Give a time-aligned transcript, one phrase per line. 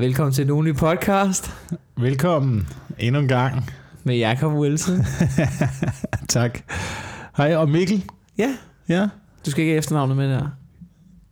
[0.00, 1.50] Velkommen til Nogen podcast
[1.96, 3.70] Velkommen endnu en gang.
[4.04, 4.96] med Jakob Wilson.
[6.28, 6.58] tak.
[7.36, 8.04] Hej, og Mikkel.
[8.38, 8.56] ja,
[8.88, 9.08] Ja,
[9.46, 10.46] du skal ikke have efternavnet med der.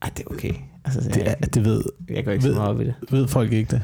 [0.02, 0.52] Ej, det er okay.
[0.84, 2.94] Altså, det, jeg, er, det ved, jeg går ikke så ved- meget op i det.
[3.10, 3.82] ved folk ikke det.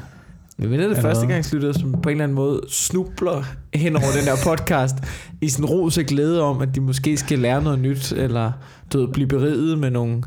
[0.59, 3.43] Men det er det første gang slutter, som på en eller anden måde snubler
[3.75, 4.97] hen over den der podcast
[5.41, 8.53] i sådan ros og glæde om, at de måske skal lære noget nyt, eller
[8.93, 10.23] du ved, blive beriget med nogle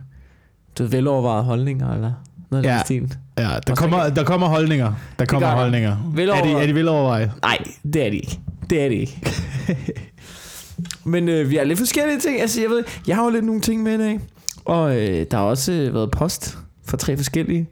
[0.77, 2.11] du ved, velovervejede holdninger, eller
[2.51, 2.75] noget af Ja.
[2.77, 3.17] den stil.
[3.37, 4.93] Ja, der kommer, der kommer holdninger.
[5.19, 5.55] Der kommer der.
[5.55, 5.91] holdninger.
[6.17, 7.31] Er de, er de velovervejet?
[7.41, 7.57] Nej,
[7.93, 8.39] det er det ikke.
[8.69, 9.21] Det er det ikke.
[11.05, 12.41] Men øh, vi har lidt forskellige ting.
[12.41, 14.19] Altså, jeg ved, jeg har jo lidt nogle ting med i dag.
[14.65, 17.69] Og øh, der har også øh, været post fra tre forskellige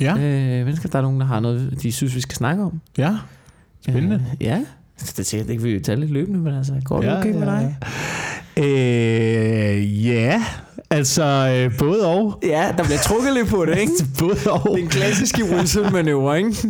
[0.00, 0.88] Ja, øh, mennesker.
[0.88, 2.80] Der er nogen, der har noget, de synes, vi skal snakke om.
[2.98, 3.16] ja.
[3.82, 4.14] Spændende.
[4.40, 4.64] Øh, ja.
[4.96, 7.18] Så det er sikkert ikke, vi vil tage lidt løbende, men altså, går det ja,
[7.18, 7.76] okay med dig?
[8.56, 10.44] Øh, ja,
[10.90, 12.38] altså øh, både og.
[12.42, 13.92] Ja, der bliver trukket lidt på det, ikke?
[14.18, 14.76] Både og.
[14.78, 16.56] Den klassiske Wilson-manøvre, ikke?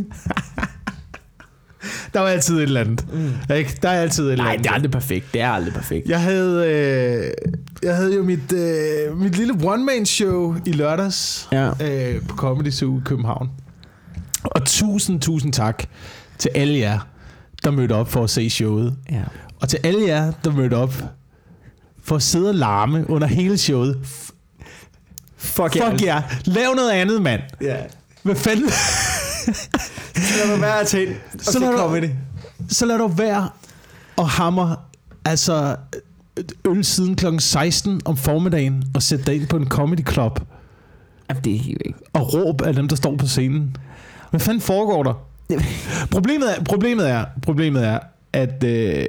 [2.15, 3.07] Der var altid et eller andet.
[3.13, 3.54] Mm.
[3.54, 3.79] Ikke?
[3.82, 4.65] Der er altid et eller Nej, andet.
[4.65, 5.26] det er aldrig perfekt.
[5.32, 6.09] Det er aldrig perfekt.
[6.09, 7.51] Jeg havde, øh,
[7.82, 11.69] jeg havde jo mit, øh, mit lille one-man-show i lørdags Ja.
[11.69, 13.51] øh, på Comedy Zoo i København.
[14.45, 15.82] Og tusind, tusind tak
[16.38, 16.98] til alle jer,
[17.65, 18.95] der mødte op for at se showet.
[19.13, 19.23] ja.
[19.60, 20.95] Og til alle jer, der mødte op
[22.07, 24.01] for at sidde og larme under hele showet.
[24.04, 24.32] F-
[25.37, 26.23] Fuck, Fuck jer.
[26.45, 27.40] Lav noget andet, mand.
[27.60, 27.76] Ja.
[28.23, 28.65] Hvad fanden?
[30.15, 32.15] Lad mig være at ind, og Så så, lad du- det.
[32.68, 33.48] Så lad du være
[34.16, 34.74] og hammer
[35.24, 35.76] altså
[36.65, 37.26] øl siden kl.
[37.38, 40.41] 16 om formiddagen og sætte dig ind på en comedy club
[41.29, 41.98] Jamen, det er helt ikke.
[42.13, 43.76] og råb af dem, der står på scenen.
[44.30, 45.15] Hvad fanden foregår der?
[46.10, 47.98] Problemet er, problemet er, problemet er
[48.32, 49.07] at øh,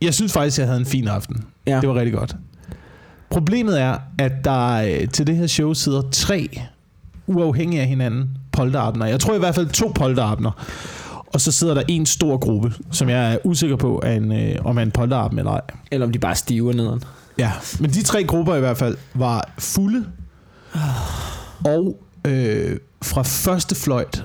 [0.00, 1.44] jeg synes faktisk, jeg havde en fin aften.
[1.66, 1.80] Ja.
[1.80, 2.36] Det var rigtig godt.
[3.30, 6.60] Problemet er, at der øh, til det her show sidder tre
[7.26, 9.06] uafhængige af hinanden polterabner.
[9.06, 10.50] Jeg tror i hvert fald to polterabner.
[11.26, 14.56] Og så sidder der en stor gruppe, som jeg er usikker på, er en, øh,
[14.64, 15.60] om er en polterappen eller ej.
[15.90, 17.02] Eller om de bare stiver nederen.
[17.38, 20.06] Ja, men de tre grupper i hvert fald var fulde.
[21.64, 24.24] Og øh, fra første fløjt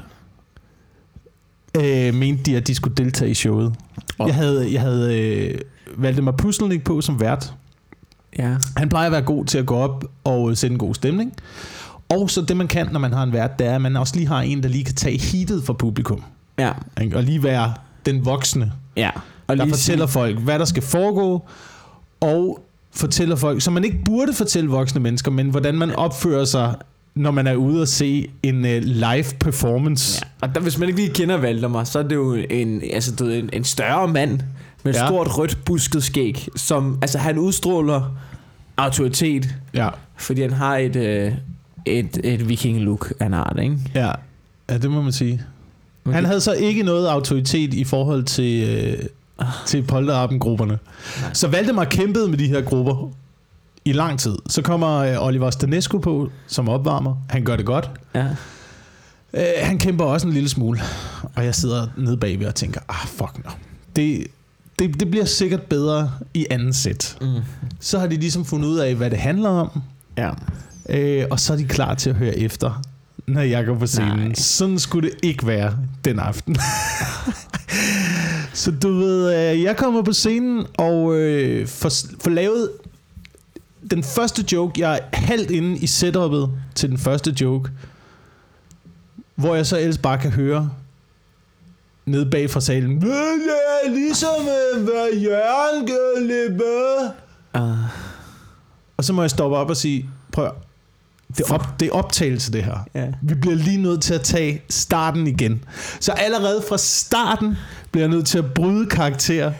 [1.78, 3.76] øh, mente de, at de skulle deltage i showet.
[4.18, 5.60] Og- Jeg havde, jeg havde øh,
[5.98, 7.54] Valdemar Pusselnik på som vært.
[8.40, 8.56] Ja.
[8.78, 11.34] Han plejer at være god til at gå op og sætte en god stemning.
[12.10, 14.16] Og så det, man kan, når man har en vært, det er, at man også
[14.16, 16.24] lige har en, der lige kan tage heatet for publikum.
[16.60, 16.72] Ja.
[17.16, 17.74] Og lige være
[18.06, 19.10] den voksne, Ja.
[19.48, 21.46] Og der lige fortæller folk, hvad der skal foregå,
[22.22, 22.60] og
[22.92, 26.76] fortæller folk, som man ikke burde fortælle voksne mennesker, men hvordan man opfører sig,
[27.16, 30.22] når man er ude og se en uh, live performance.
[30.42, 30.48] Ja.
[30.48, 33.26] Og der, hvis man ikke lige kender Valdemar, så er det jo en, altså, du
[33.28, 34.40] en, en større mand
[34.84, 35.08] med Ja.
[35.08, 38.16] stort rødt busket skæg, som altså, han udstråler
[38.78, 41.32] autoritet, Ja, fordi han har et, øh,
[41.86, 43.78] et, et viking-look af en art, ikke?
[43.96, 44.12] ja.
[44.70, 45.42] ja det må man sige.
[46.12, 49.06] Han havde så ikke noget autoritet i forhold til, øh,
[49.66, 50.80] til polterappen-grupperne.
[51.34, 53.12] Så Valdemar kæmpede med de her grupper
[53.86, 54.36] i lang tid.
[54.50, 57.16] Så kommer øh, Oliver Stanescu på som opvarmer.
[57.30, 57.92] Han gør det godt.
[58.16, 58.28] Ja.
[59.34, 60.82] Øh, han kæmper også en lille smule.
[61.36, 63.52] Og jeg sidder nede bagved og tænker, ah fuck no.
[63.96, 64.28] Det,
[64.80, 67.18] det, det bliver sikkert bedre i anden sæt.
[67.22, 67.28] Mm.
[67.80, 69.82] Så har de ligesom fundet ud af, hvad det handler om.
[70.18, 70.30] Ja.
[70.90, 72.82] Øh, og så er de klar til at høre efter,
[73.28, 74.20] når jeg går på scenen.
[74.20, 74.34] Nej.
[74.36, 76.56] Sådan skulle det ikke være den aften.
[78.54, 82.70] så du ved, øh, jeg kommer på scenen og øh, får, får lavet
[83.92, 84.82] den første joke.
[84.82, 87.70] Jeg er halvt inde i setupet til den første joke.
[89.36, 90.70] Hvor jeg så ellers bare kan høre
[92.06, 92.90] nede bag fra salen.
[92.90, 93.12] "Men Det
[93.86, 94.42] er ligesom,
[94.84, 96.62] hvad Jørgen gør lidt
[97.58, 97.78] Uh,
[98.98, 100.52] Og så må jeg stoppe op og sige, prøv
[101.38, 102.78] det er, op, det er optagelse det her.
[102.96, 103.08] ja.
[103.22, 105.64] Vi bliver lige nødt til at tage starten igen.
[106.00, 107.56] Så allerede fra starten
[107.92, 109.54] bliver jeg nødt til at bryde karakter.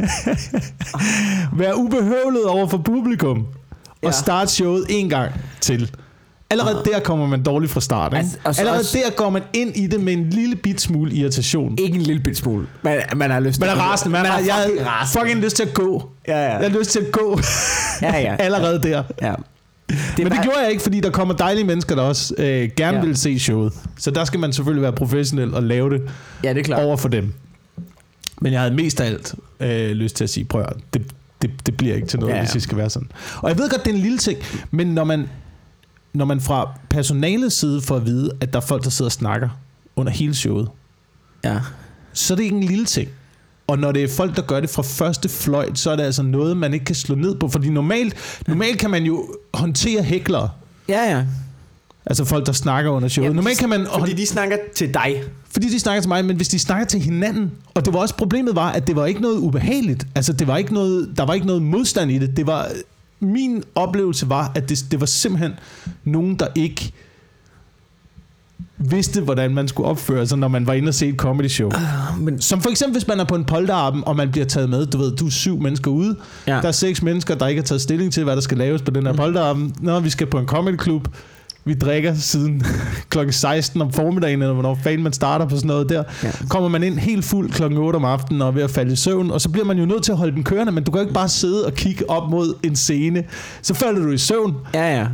[1.58, 3.46] Være ubehøvlet over for publikum.
[4.02, 4.08] Ja.
[4.08, 5.90] Og starte showet en gang til.
[6.50, 8.12] Allerede der kommer man dårligt fra start.
[8.12, 8.18] Ikke?
[8.18, 10.80] Altså, og så Allerede også- der går man ind i det med en lille bit
[10.80, 11.78] smule irritation.
[11.78, 12.66] Ikke en lille bit smule.
[12.82, 14.12] Man, man har lyst Man er rasende.
[14.12, 15.20] Man, man har, jeg rasende.
[15.20, 16.10] fucking lyst til at gå.
[16.28, 16.56] Ja, ja.
[16.58, 17.40] Jeg har lyst til at gå
[18.02, 18.36] Ja, ja.
[18.46, 19.02] allerede der.
[19.22, 19.34] ja.
[19.88, 22.44] Det Men det bare- gjorde jeg ikke, fordi der kommer dejlige mennesker, der også øh,
[22.44, 22.92] gerne Ja.
[22.92, 23.00] ja.
[23.00, 23.72] vil se showet.
[23.98, 26.02] Så der skal man selvfølgelig være professionel og lave det
[26.44, 26.82] Ja, det er klart.
[26.84, 27.32] over for dem.
[28.40, 31.02] Men jeg havde mest af alt øh, lyst til at sige, prøv at, det,
[31.42, 32.42] det, det bliver ikke til noget, ja, ja.
[32.44, 33.08] hvis det skal være sådan.
[33.36, 34.38] Og jeg ved godt, det er en lille ting,
[34.70, 35.28] men når man,
[36.12, 39.12] når man fra personalets side får at vide, at der er folk, der sidder og
[39.12, 39.48] snakker
[39.96, 40.68] under hele showet,
[41.44, 41.60] Ja.
[42.12, 43.08] så er det ikke en lille ting.
[43.66, 46.22] Og når det er folk, der gør det fra første fløjt, så er det altså
[46.22, 47.48] noget, man ikke kan slå ned på.
[47.48, 48.14] Fordi normalt,
[48.46, 50.50] normalt kan man jo håndtere hæklere.
[50.88, 51.24] Ja, ja.
[52.06, 53.24] Altså folk, der snakker under showet.
[53.26, 53.86] Jamen, Normalt kan man...
[53.98, 55.22] Fordi de snakker til dig.
[55.52, 58.14] fordi de snakker til mig, men hvis de snakker til hinanden, og det var også
[58.16, 60.06] problemet var, at det var ikke noget ubehageligt.
[60.14, 62.36] Altså det var ikke noget, der var ikke noget modstand i det.
[62.36, 62.68] Det var,
[63.20, 65.52] min oplevelse var, at det, det var simpelthen
[66.04, 66.92] nogen, der ikke
[68.78, 71.70] vidste, hvordan man skulle opføre sig, når man var inde og se et comedy show.
[72.20, 74.86] Men, Som for eksempel, hvis man er på en polterappen, og man bliver taget med,
[74.86, 76.52] du ved, du er syv mennesker ude, ja.
[76.52, 78.90] der er seks mennesker, der ikke har taget stilling til, hvad der skal laves på
[78.90, 79.18] den her Mm.
[79.18, 79.74] polterappen.
[79.80, 81.08] Nå, vi skal på en comedy club.
[81.64, 82.62] Vi drikker siden
[83.10, 86.02] klokken 16 om formiddagen, eller hvornår fanden man starter på sådan noget der.
[86.22, 86.30] Ja.
[86.48, 88.96] Kommer man ind helt fuld klokken 8 om aftenen og er ved at falde i
[88.96, 90.98] søvn, og så bliver man jo nødt til at holde den kørende, men du kan
[90.98, 93.24] jo ikke bare sidde og kigge op mod en scene.
[93.62, 94.54] Så falder du i søvn.
[94.74, 95.06] ja, ja.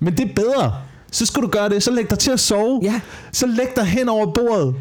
[0.00, 0.74] Men det er bedre.
[1.12, 1.82] Så skal du gøre det.
[1.82, 2.80] Så læg dig til at sove.
[2.82, 3.00] Ja,
[3.32, 4.74] Så læg dig hen over bordet.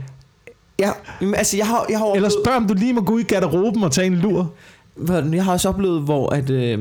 [0.80, 0.90] ja.
[1.22, 3.20] Jamen, altså, jeg har, jeg har Eller oplevet- spørg, om du lige må gå ud
[3.20, 4.52] i garderoben og tage en lur.
[5.34, 6.80] Jeg har også oplevet, hvor, at, øh,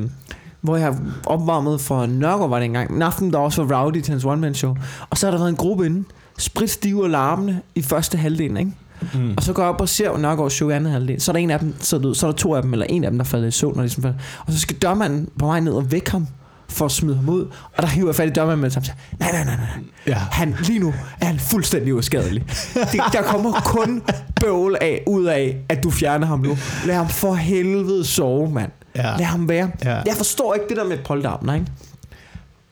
[0.61, 0.97] hvor jeg har
[1.27, 2.91] opvarmet for Nørgaard var det engang.
[2.91, 4.77] En aften, der også var rowdy til hans one-man show.
[5.11, 6.05] Og så har der været en gruppe inde,
[6.39, 8.73] spritstive og larmende i første halvdel, ikke?
[9.15, 9.35] Mm.
[9.37, 11.21] Og så går jeg op og ser Nørgaards show i anden halvdel.
[11.21, 12.73] Så er der en af dem, så er, der, så er der to af dem,
[12.73, 13.75] eller en af dem, der falder i søvn.
[13.77, 14.19] Og, ligesom, falder.
[14.47, 16.27] og så skal dørmanden på vej ned og vække ham
[16.69, 17.41] for at smide ham ud.
[17.77, 18.83] Og der hiver jeg fat i dørmanden med det samme.
[18.83, 19.85] og siger, Nej, nej, nej, nej.
[20.07, 20.15] Ja.
[20.15, 22.45] Han, lige nu er han fuldstændig uskadelig.
[22.75, 24.03] Det, der kommer kun
[24.41, 26.57] bøvl af, ud af, at du fjerner ham nu.
[26.87, 28.71] Lad ham for helvede sove, mand.
[28.97, 29.17] Ja.
[29.17, 29.71] Lad ham være.
[29.85, 30.03] Ja.
[30.07, 31.67] Jeg forstår ikke det der med polterabner, ikke?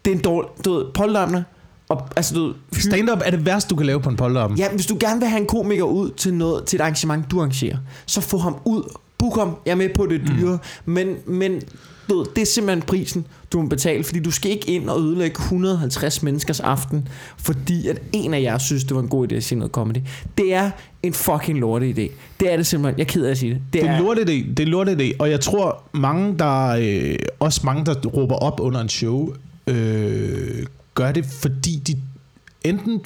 [0.05, 0.51] Det er en dårlig...
[0.65, 1.43] Du ved, polterabner...
[1.89, 4.59] Og, altså, du Stand-up er det værste, du kan lave på en polterappen.
[4.59, 7.39] Ja, hvis du gerne vil have en komiker ud til noget til et arrangement, du
[7.39, 7.77] arrangerer,
[8.07, 8.83] så få ham ud.
[9.19, 9.57] Book ham.
[9.67, 10.59] Jeg er med på det dyre.
[10.85, 10.93] Mm.
[10.93, 11.63] Men, men
[12.09, 14.05] du ved, det er simpelthen prisen, du må betale.
[14.05, 17.09] Fordi du skal ikke ind og ødelægge 150 menneskers aften,
[17.39, 19.99] fordi at en af jer synes, det var en god idé at sige noget comedy.
[20.39, 20.71] Det er
[21.03, 22.11] en fucking lorte idé.
[22.41, 22.99] Det er det simpelthen.
[22.99, 23.63] Jeg er ked af at sige det.
[23.73, 26.69] Det er en lortet idé, det er en lortet idé, og jeg tror mange der
[26.69, 29.35] øh, også mange der råber op under en show,
[29.67, 31.97] øh, gør det fordi de
[32.65, 33.03] enten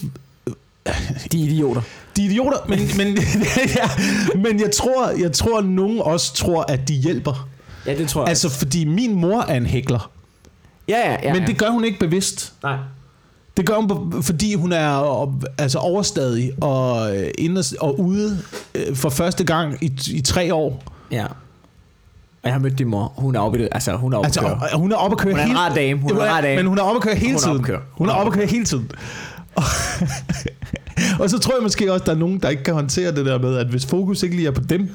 [1.32, 1.80] De er idioter.
[2.16, 3.18] de er idioter, men men
[3.78, 3.88] ja,
[4.38, 7.48] men jeg tror jeg tror nogen også tror at de hjælper.
[7.86, 8.28] Ja, det tror jeg.
[8.28, 10.10] Altså fordi min mor er en hækler,
[10.88, 11.34] ja, ja, ja.
[11.34, 12.52] men det gør hun ikke bevidst.
[12.62, 12.76] Nej.
[13.56, 15.26] Det gør hun, fordi hun er
[15.58, 18.38] altså overstadig og, øh, inde og, ude
[18.74, 20.82] øh, for første gang i, i tre år.
[21.10, 21.24] Ja.
[21.24, 23.12] Og jeg har mødt din mor.
[23.16, 23.68] Hun er oppe.
[23.72, 24.58] Altså, hun er oppe Altså, køre.
[24.74, 26.00] hun er oppe at køre Hun er en hele rar dame.
[26.00, 26.56] Hun er en rar dame.
[26.56, 27.56] Men hun er oppe at køre hele Hun er tiden.
[27.56, 27.80] oppe at køre.
[27.92, 28.90] Hun er oppe at køre hele tiden.
[29.54, 29.62] Og,
[31.20, 33.38] og så tror jeg måske også, der er nogen, der ikke kan håndtere det der
[33.38, 34.90] med, at hvis fokus ikke lige er på dem.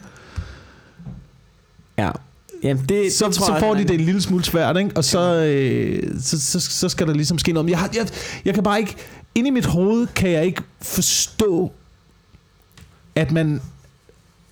[2.64, 4.92] Jamen, det, så, det tror så jeg, får de det en lille smule svært, ikke?
[4.96, 7.66] Og så, øh, så, så, så skal der ligesom ske noget.
[7.66, 8.08] Men jeg, har, jeg,
[8.46, 8.96] jeg kan bare ikke...
[9.36, 11.72] Inde i mit hoved kan jeg ikke forstå,
[13.16, 13.62] at man...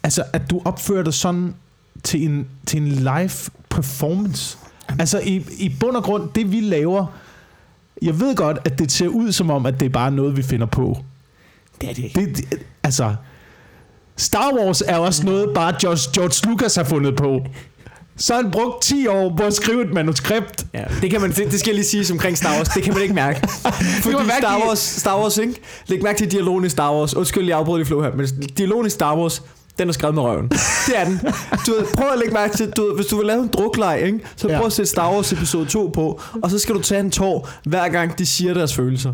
[0.03, 1.55] Altså, at du opfører dig sådan
[2.03, 3.31] til en, til en live
[3.69, 4.57] performance.
[4.99, 7.05] Altså, i, i bund og grund, det vi laver...
[8.01, 10.43] Jeg ved godt, at det ser ud som om, at det er bare noget, vi
[10.43, 10.97] finder på.
[11.81, 12.19] Det er det ikke.
[12.19, 13.15] Det, det, altså,
[14.17, 17.45] Star Wars er også noget, bare George, George Lucas har fundet på.
[18.17, 20.65] Så har han brugt 10 år på at skrive et manuskript.
[20.73, 22.67] Ja, det, kan man, det, det skal jeg lige sige omkring Star Wars.
[22.69, 23.47] Det kan man ikke mærke.
[24.03, 25.53] Fordi mærke Star i- Wars, Star Wars, ikke?
[25.88, 27.15] Læg mærke til dialogen i Star Wars.
[27.15, 28.12] Undskyld, jeg afbryder lige flow her.
[28.15, 28.27] Men
[28.57, 29.41] dialogen i Star Wars,
[29.77, 30.47] den er skrevet med røven.
[30.50, 31.19] Det er den.
[31.67, 34.01] Du ved, prøv at lægge mærke til, du ved, hvis du vil lave en drukleg,
[34.06, 34.19] ikke?
[34.35, 34.65] så prøv Ja.
[34.65, 37.89] at sætte Star Wars episode 2 på, og så skal du tage en tår, hver
[37.89, 39.13] gang de siger deres følelser.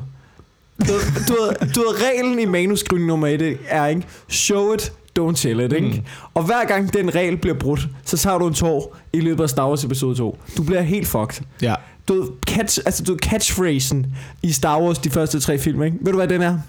[0.80, 0.94] Du,
[1.27, 1.36] du,
[1.75, 4.01] du ved, reglen i manuskrivning nummer 1 er, ikke?
[4.29, 5.88] Show it, don't tell it, ikke?
[5.88, 6.03] Mm.
[6.34, 9.50] Og hver gang den regel bliver brudt, så tager du en tår i løbet af
[9.50, 10.38] Star Wars episode 2.
[10.58, 11.46] Du bliver helt fucked.
[11.62, 11.75] Ja.
[12.08, 15.98] Du ved, catch, altså, du catchphrasen i Star Wars, de første tre film, ikke?
[16.01, 16.60] Ved du, hvad den er?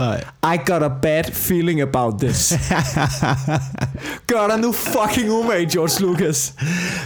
[0.00, 0.24] Nej.
[0.54, 2.52] I got a bad feeling about this.
[4.26, 6.54] Gør dig nu fucking umage, George Lucas.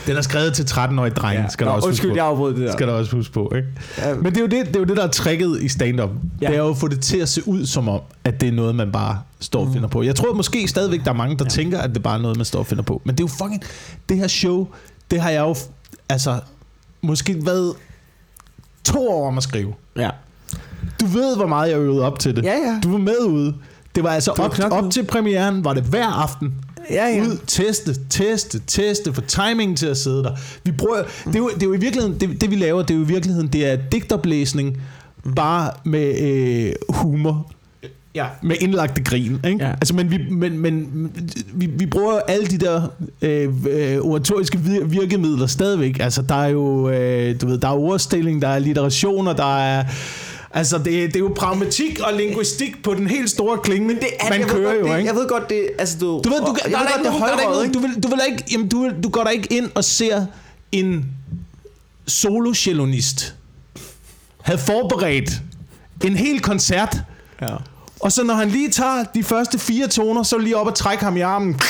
[0.07, 1.49] Den er skrevet til 13-årige drenge, ja.
[1.49, 2.31] skal der Nå, også undskyld, huske jeg på.
[2.31, 2.73] afbrød det der.
[2.73, 3.69] Skal der også huske på, ikke?
[3.99, 6.11] Ja, Men det er, jo det, det er jo det, der er tricket i stand-up.
[6.41, 6.47] Ja.
[6.47, 8.53] Det er jo at få det til at se ud som om, at det er
[8.53, 10.03] noget, man bare står og finder på.
[10.03, 11.51] Jeg tror måske stadigvæk, der er mange, der ja.
[11.51, 13.03] tænker, at det bare er noget, man står og finder på.
[13.05, 13.63] Men det er jo fucking...
[14.09, 14.67] Det her show,
[15.11, 15.55] det har jeg jo...
[16.09, 16.41] Altså,
[17.03, 17.73] måske været
[18.85, 19.75] to år om at skrive.
[19.97, 20.11] ja.
[21.01, 22.45] Du ved, hvor meget jeg øvede op til det.
[22.45, 22.81] Ja, ja.
[22.83, 23.55] Du var med ude.
[23.95, 24.85] Det var altså var op, knoklet.
[24.85, 26.55] op til premieren, var det hver aften.
[26.91, 27.23] Ja, ja.
[27.23, 30.31] Ud, teste, teste, teste, for timingen til at sidde der.
[30.65, 32.95] Vi bruger, det, er jo, det er jo i virkeligheden, det, det vi laver, det
[32.95, 34.83] er jo i virkeligheden, det er digtoplæsning,
[35.37, 37.51] bare med øh, humor.
[38.15, 38.27] Ja.
[38.43, 39.65] Med indlagte grin, ikke?
[39.65, 39.71] Ja.
[39.71, 41.11] Altså, men vi, men, men
[41.55, 42.83] vi, vi bruger alle de der
[43.23, 45.97] øh, øh, oratoriske vir- virkemidler stadigvæk.
[46.01, 49.85] Altså, der er jo, øh, du ved, der er ordstilling, der er litterationer, der er...
[50.55, 53.87] Altså, det, det er jo pragmatik og linguistik på den helt store klinge.
[53.87, 55.09] Men det er, man kører godt, jo, det, ikke?
[55.09, 56.07] Jeg ved godt, det altså du...
[56.25, 58.03] Du ved, du, jeg der, ved er godt, der er ikke højrøget, nogen, du vil,
[58.03, 60.27] du vil ikke, jamen, du, du går der ikke ind og ser
[60.73, 61.05] en
[62.07, 63.35] solo cellonist
[64.45, 65.31] havde forberedt
[66.05, 66.97] en hel koncert.
[67.43, 67.57] Ja.
[68.01, 70.75] Og så når han lige tager de første fire toner, så er lige op og
[70.75, 71.55] trække ham i armen.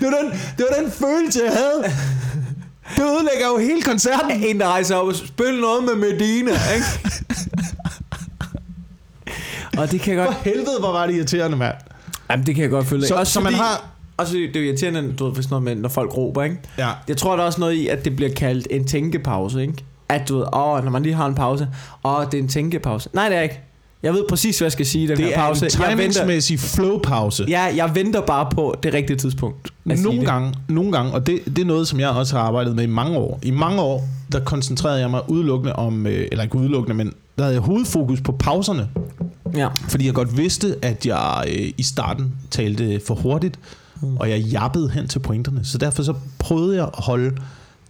[0.00, 1.92] Det var, den, det var den følelse, jeg havde.
[2.96, 4.30] Det ødelægger jo hele koncerten.
[4.44, 6.86] En, der rejser op og spiller noget med Medina, ikke?
[9.78, 10.44] og det kan jeg For godt...
[10.44, 11.74] helvede, hvor var det irriterende, mand.
[12.30, 13.06] Jamen, det kan jeg godt følge.
[13.06, 13.84] Så- Også så man fordi- har-
[14.18, 16.56] Også fordi det er jo irriterende, du ved, hvis noget med, når folk råber, ikke?
[16.78, 16.88] Ja.
[17.08, 19.74] Jeg tror, der er også noget i, at det bliver kaldt en tænkepause, ikke?
[20.08, 21.68] At du ved, åh, når man lige har en pause,
[22.04, 23.08] åh, det er en tænkepause.
[23.12, 23.60] Nej, det er ikke.
[24.02, 25.64] Jeg ved præcis, hvad jeg skal sige i den Det her er pause.
[25.66, 27.44] en jeg venter, timingsmæssig flowpause.
[27.48, 29.72] ja, jeg venter bare på det rigtige tidspunkt.
[29.84, 30.26] Nogle det.
[30.26, 32.86] gange, nogle gange, og det, det er noget, som jeg også har arbejdet med i
[32.86, 33.38] mange år.
[33.42, 37.42] I mange år, der koncentrerede jeg mig udelukkende om, øh, eller ikke udelukkende, men der
[37.44, 38.88] havde jeg hovedfokus på pauserne.
[39.56, 39.68] Ja.
[39.88, 43.58] Fordi jeg godt vidste, at jeg øh, i starten talte for hurtigt,
[44.02, 44.16] mm.
[44.16, 45.60] og jeg jappede hen til pointerne.
[45.64, 47.36] Så derfor så prøvede jeg at holde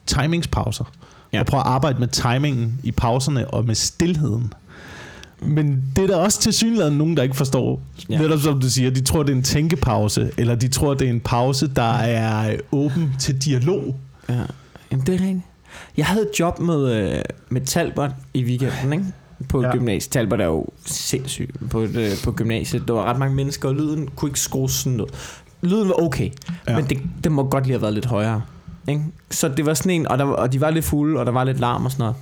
[0.07, 0.85] timingspauser.
[1.33, 1.37] Ja.
[1.37, 1.41] Ja.
[1.41, 4.53] Og prøve at arbejde med timingen i pauserne og med stillheden.
[5.41, 7.81] Men det er der også til synligheden nogen, der ikke forstår.
[8.09, 8.19] Ja.
[8.19, 11.11] Netop som du siger, de tror, det er en tænkepause, eller de tror, det er
[11.11, 13.97] en pause, der er åben til dialog.
[14.29, 14.35] Ja,
[14.91, 15.45] Jamen, det er rigtigt.
[15.97, 19.05] Jeg havde et job med, øh, med Talbot i weekenden, ikke?
[19.49, 19.73] På ja.
[19.73, 20.13] Gymnasiet.
[20.13, 22.89] Talbot er jo sindssyg på, et, øh, på gymnasiet.
[22.89, 25.15] Der var ret mange mennesker, og lyden kunne ikke skrues sådan noget.
[25.63, 26.31] Lyden var okay,
[26.69, 26.77] ja.
[26.77, 28.43] Men det, det må godt lige have været lidt højere.
[28.89, 29.03] Ikke?
[29.31, 31.45] Så det var sådan en, og, der, og de var lidt fulde, og der var
[31.45, 32.17] lidt larm og sådan noget.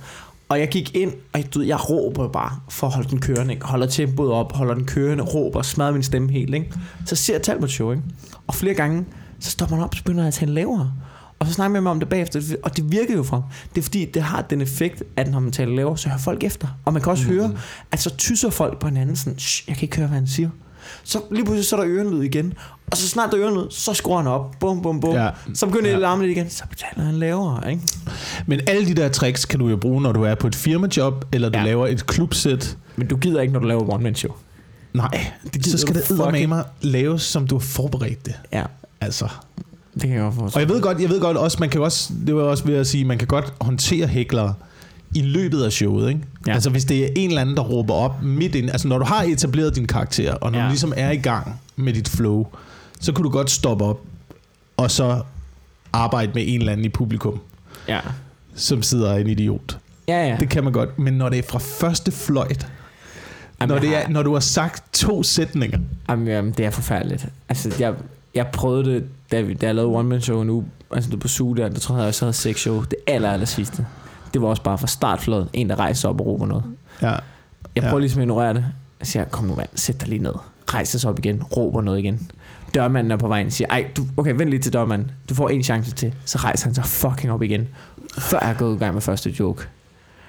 [0.49, 3.53] Og jeg gik ind, og jeg, du jeg råber bare for at holde den kørende.
[3.53, 3.65] Ikke?
[3.65, 6.53] Holder tempoet op, holder den kørende, råber, smadrer min stemme helt.
[6.55, 6.73] Ikke?
[7.05, 8.03] Så ser jeg Talbot show, ikke?
[8.47, 9.05] og flere gange,
[9.39, 10.93] så stopper han op, så begynder jeg at tale lavere.
[11.39, 13.43] Og så snakker jeg med mig om det bagefter, og det virker jo for ham.
[13.75, 16.43] Det er fordi, det har den effekt, at når man taler lavere, så hører folk
[16.43, 16.67] efter.
[16.85, 17.33] Og man kan også mm.
[17.33, 17.57] høre,
[17.91, 20.49] at så tysser folk på hinanden sådan, jeg kan ikke høre, hvad han siger.
[21.03, 22.53] Så lige pludselig så er der ørenlyd igen.
[22.91, 24.55] Og så snart der er ørenlyd, så skruer han op.
[24.59, 25.13] Bum, bum, bum.
[25.15, 25.29] Ja.
[25.53, 25.95] Så begynder jeg Ja.
[25.97, 26.49] at larme lidt igen.
[26.49, 27.81] Så betaler han lavere, ikke?
[28.47, 31.25] Men alle de der tricks kan du jo bruge, når du er på et firmajob,
[31.31, 31.65] eller du Ja.
[31.65, 32.77] laver et klubsæt.
[32.95, 34.33] Men du gider ikke, når du laver one-man-show.
[34.93, 38.33] Nej, gider så skal det eddermame laves, som du har forberedt det.
[38.53, 38.63] Ja,
[39.01, 39.27] Altså.
[39.93, 40.59] det kan jeg godt Og forstå.
[40.59, 42.87] jeg ved godt, jeg ved godt også, man kan også, det var også ved at
[42.87, 44.53] sige, man kan godt håndtere hæklere
[45.15, 46.21] i løbet af showet, ikke?
[46.47, 46.53] Ja.
[46.53, 49.05] Altså hvis det er en eller anden, der råber op midt ind, altså når du
[49.05, 50.65] har etableret din karakter, og når Ja.
[50.65, 52.45] du ligesom er i gang med dit flow,
[52.99, 54.01] så kunne du godt stoppe op,
[54.77, 55.21] og så
[55.93, 57.39] arbejde med en eller anden i publikum,
[57.87, 57.99] Ja.
[58.55, 59.77] som sidder er en idiot.
[60.07, 60.37] Ja, ja.
[60.39, 62.67] Det kan man godt, men når det er fra første fløjt,
[63.61, 65.79] Jamen, når, det er, når du har sagt to sætninger,
[66.09, 67.27] Jamen, jamen, det er forfærdeligt.
[67.49, 67.93] Altså, jeg,
[68.35, 71.27] jeg prøvede det, da, vi, da jeg lavede one man show nu, altså det på
[71.27, 72.81] suge der, der tror jeg, jeg også havde seks show.
[72.83, 73.85] Det aller, aller sidste.
[74.35, 75.49] Det var også bare fra startfløjet.
[75.53, 76.63] En, der rejser op og råber noget.
[77.01, 77.19] ja, Jeg
[77.75, 77.81] Ja.
[77.81, 78.65] prøver ligesom at ignorere det.
[78.99, 80.33] Jeg siger, kom nu mand, sæt dig lige ned.
[80.73, 82.31] Rejser sig op igen, råber noget igen.
[82.73, 85.11] Dørmanden er på vejen, siger, ej, du, okay, vent lige til dørmanden.
[85.29, 86.13] Du får en chance til.
[86.25, 87.67] Så rejser han sig fucking op igen.
[88.17, 89.63] Før jeg er gået i gang med første joke.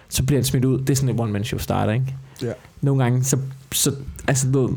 [0.09, 0.79] Så bliver han smidt ud.
[0.79, 2.15] Det er sådan et one man show starter, ikke?
[2.43, 2.53] Ja.
[2.81, 3.39] Nogle gange, så,
[3.73, 3.93] så
[4.29, 4.77] altså, du,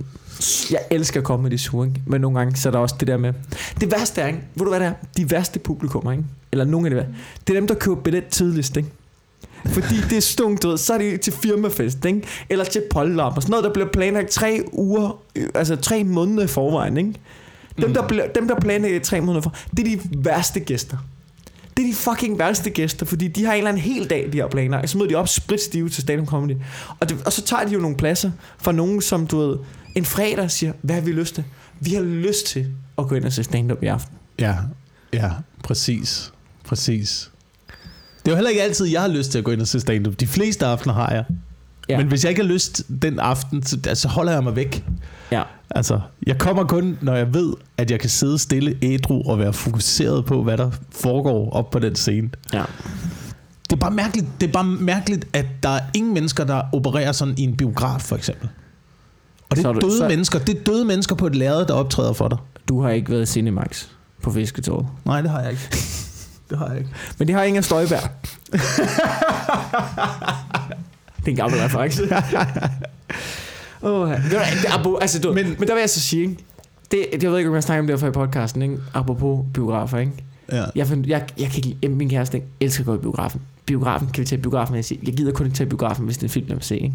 [0.72, 2.02] jeg elsker comedy sure, ikke?
[2.06, 3.34] Men nogle gange, så er der også det der med...
[3.82, 4.40] Det værste er, ikke?
[4.56, 4.94] Ved du hvad det er?
[5.18, 6.24] De værste publikummer, ikke?
[6.52, 7.14] Eller nogle af de værste.
[7.48, 8.90] Det er dem, der køber billet tidligst, ikke?
[9.66, 12.22] Fordi det er stungt, du ved, så er det til firmafest, ikke?
[12.50, 16.44] Eller til polterop og sådan noget, der bliver planlagt tre uger, øh, altså tre måneder
[16.44, 17.14] i forvejen, ikke?
[17.82, 20.98] Dem, der, bliver, dem, der planlægger tre måneder for, det er de værste gæster.
[21.78, 24.40] Det er de fucking værste gæster, fordi de har en eller anden hel dag, de
[24.40, 24.86] har planer.
[24.86, 26.56] Så møder de op spritstive til stand comedy.
[27.00, 29.58] Og, det, og så tager de jo nogle pladser fra nogen, som du ved,
[29.96, 31.44] en fredag siger, hvad har vi lyst til?
[31.80, 32.68] Vi har lyst til
[32.98, 34.16] at gå ind og se stand-up i aften.
[34.40, 34.56] Ja,
[35.14, 35.32] ja,
[35.64, 36.32] præcis.
[36.64, 37.32] Præcis.
[38.30, 39.80] Det er jo heller ikke altid, jeg har lyst til at gå ind og se
[39.80, 40.20] stand-up.
[40.20, 41.24] De fleste aftener har jeg.
[41.90, 41.98] Ja.
[41.98, 44.84] Men hvis jeg ikke har lyst den aften, så, altså, så holder jeg mig væk.
[45.32, 45.44] Ja.
[45.70, 49.54] Altså, jeg kommer kun, når jeg ved, at jeg kan sidde stille, ædru og være
[49.54, 52.30] fokuseret på, hvad der foregår op på den scene.
[52.54, 52.64] Ja.
[53.64, 57.12] Det er bare mærkeligt, det er bare mærkeligt at der er ingen mennesker, der opererer
[57.12, 58.50] sådan i en biograf, for eksempel.
[59.50, 60.40] Og det er er du- døde så- mennesker.
[60.40, 62.38] Det er døde mennesker på et lærred, der optræder for dig.
[62.70, 63.86] Du har ikke været i Cinemax
[64.24, 64.88] på Fisketåret.
[65.06, 65.64] Nej, det har jeg ikke.
[66.50, 66.90] Det har jeg ikke.
[67.18, 68.10] Men de har Inger Støjberg.
[71.18, 72.04] det er en gammel reference.
[73.82, 74.38] oh, det
[75.02, 76.38] altså, du, men, Men- der vil jeg så sige, ikke?
[76.92, 78.78] Det, jeg ved ikke, om jeg snakker om det før i podcasten, ikke?
[78.94, 79.98] apropos biografer.
[79.98, 80.12] Ikke?
[80.52, 80.64] Ja.
[80.76, 83.42] Jeg, find, jeg, jeg kan ikke min kæreste ikke, elsker at gå i biografen.
[83.66, 84.76] Biografen, kan vi tage biografen?
[84.76, 86.64] Jeg, siger, jeg gider kun ikke tage biografen, hvis det er en film, jeg vil
[86.64, 86.76] se.
[86.78, 86.94] Ikke?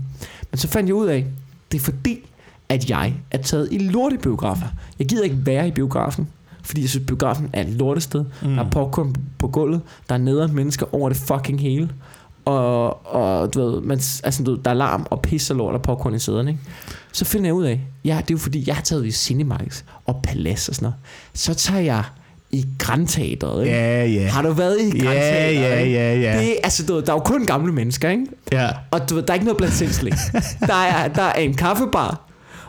[0.50, 1.26] Men så fandt jeg ud af,
[1.72, 2.30] det er fordi,
[2.68, 4.66] at jeg er taget i lortebiografer.
[4.98, 6.28] Jeg gider ikke være i biografen,
[6.64, 8.24] fordi jeg synes, biografen er et lortested.
[8.42, 8.54] Mm.
[8.54, 11.90] Der er popcorn på gulvet, der er nederen mennesker over det fucking hele.
[12.44, 15.74] Og, og du ved, man, altså, du ved, der er larm og pis og lort
[15.74, 16.62] og popcorn i sæderne, ikke?
[17.12, 19.82] Så finder jeg ud af, ja, det er jo fordi, jeg har taget i Cinemax
[20.06, 20.94] og Palace og sådan noget.
[21.34, 22.04] Så tager jeg
[22.50, 23.76] i Grandteateret, ikke?
[23.76, 24.26] Ja, ja.
[24.28, 26.38] Har du været i Ja, Grandteateret, ja, ja, ja.
[26.40, 28.26] Det, er- altså, du ved, der er jo kun gamle mennesker, ikke?
[28.52, 28.68] Ja.
[28.90, 30.12] Og du ved, der er ikke noget blandt sindslæg.
[30.66, 32.23] der, er, der er en kaffebar,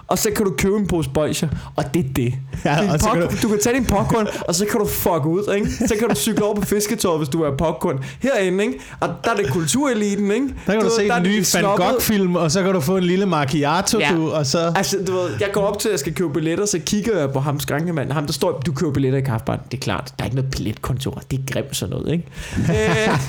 [0.08, 2.34] og så kan du købe en pose bolcher, og det er det.
[2.66, 3.28] Ja, så pop, kan du...
[3.28, 5.72] du- du kan tage din popcorn, og så kan du fuck ud, ikke?
[5.88, 8.00] Så kan du cykle over på fisketåret, hvis du er popcorn.
[8.20, 8.80] Herinde, ikke?
[9.00, 10.48] Og der er det kultureliten, ikke?
[10.68, 12.80] Der kan du, ved, se er den de nye Van Gogh-film, og så kan du
[12.80, 14.10] få en lille macchiato, Ja.
[14.16, 14.74] du, og så...
[14.76, 17.32] Altså, du ved, jeg går op til, at jeg skal købe billetter, så kigger jeg
[17.32, 18.12] på ham skrænkemand.
[18.12, 19.60] Ham, der står, du køber billetter i kaffebaren.
[19.72, 21.22] Det er klart, der er ikke noget billetkontor.
[21.32, 22.26] Det er grimt sådan noget, ikke?
[22.58, 23.20] øh,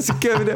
[0.00, 0.54] så gør vi det.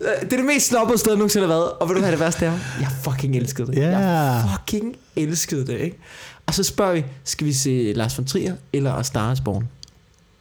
[0.00, 1.68] Øh, Det er det mest snobbede sted, jeg nogensinde har været.
[1.80, 2.52] Og ved du, hvad det værste er?
[2.80, 3.76] Jeg fucking elskede det.
[3.76, 3.98] Ja.
[3.98, 5.96] Jeg fucking elskede det, ikke?
[6.46, 9.68] Og så spørger vi, skal vi se Lars von Trier eller A Star is Born?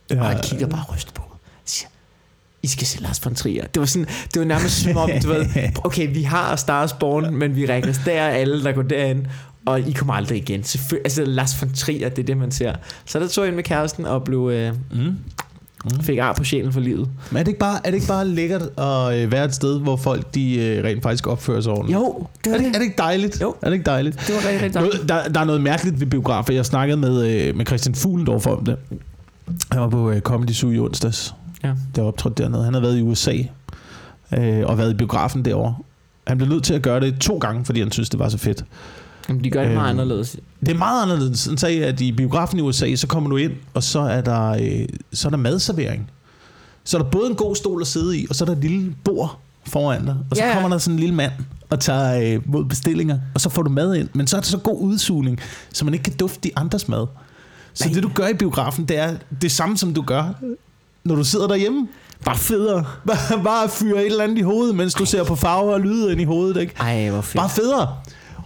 [0.09, 0.21] Ja.
[0.21, 1.21] Og jeg kigger bare og ryster på.
[1.65, 1.89] siger,
[2.63, 3.67] I skal se Lars von Trier.
[3.67, 5.45] Det var, sådan, det var nærmest som om, du ved,
[5.85, 9.25] okay, vi har A Star is Born, men vi registrerer alle, der går derind,
[9.65, 10.63] og I kommer aldrig igen.
[10.63, 12.75] Selvfølgelig, altså Lars von Trier, det er det, man ser.
[13.05, 15.15] Så der tog jeg ind med kæresten og blev, øh, Mm.
[16.01, 17.09] Fik ar på sjælen for livet.
[17.31, 19.79] Men er det ikke bare, er det ikke bare lækkert at øh, være et sted,
[19.79, 21.95] hvor folk de øh, rent faktisk opfører sig ordentligt?
[21.99, 23.41] Jo, det Er det, er det ikke dejligt?
[23.41, 23.55] Jo.
[23.61, 24.19] Er det ikke dejligt?
[24.27, 24.93] Det var rigtig, rigtig dejligt.
[25.07, 26.53] Noget, der, der er noget mærkeligt ved biografer.
[26.53, 28.75] Jeg snakkede med, øh, med Christian Fuglendorf om det.
[29.71, 31.35] Han var på Comedy Zoo i onsdags.
[31.63, 31.73] Ja.
[31.95, 32.63] Der var optrådt dernede.
[32.63, 33.33] Han har været i USA
[34.37, 35.75] øh, og været i biografen derovre.
[36.27, 38.37] Han blev nødt til at gøre det to gange, fordi han synes, det var så
[38.37, 38.65] fedt.
[39.29, 40.35] Jamen, de gør det meget Øhm, anderledes.
[40.59, 41.45] Det er meget anderledes.
[41.45, 44.49] Han sagde, at i biografen i USA, så kommer du ind, og så er der,
[44.49, 46.11] øh, så er der madservering.
[46.83, 48.61] Så er der både en god stol at sidde i, og så er der et
[48.61, 50.15] lille bord foran dig.
[50.29, 50.53] Og så ja.
[50.53, 51.31] kommer der sådan en lille mand
[51.69, 54.09] og tager øh, mod bestillinger, og så får du mad ind.
[54.13, 55.39] Men så er det så god udsugning,
[55.73, 57.05] så man ikke kan dufte de andres mad.
[57.73, 57.93] Så Nej.
[57.93, 60.33] det du gør i biografen, det er det samme, som du gør,
[61.03, 61.87] når du sidder derhjemme.
[62.25, 62.85] Bare federe.
[63.07, 66.11] Bare, bare fyre et eller andet i hovedet, mens du ser på farver og lyde
[66.11, 66.61] ind i hovedet.
[66.61, 66.73] Ikke?
[66.79, 67.35] Ej, hvor fedt.
[67.35, 67.95] Bare federe.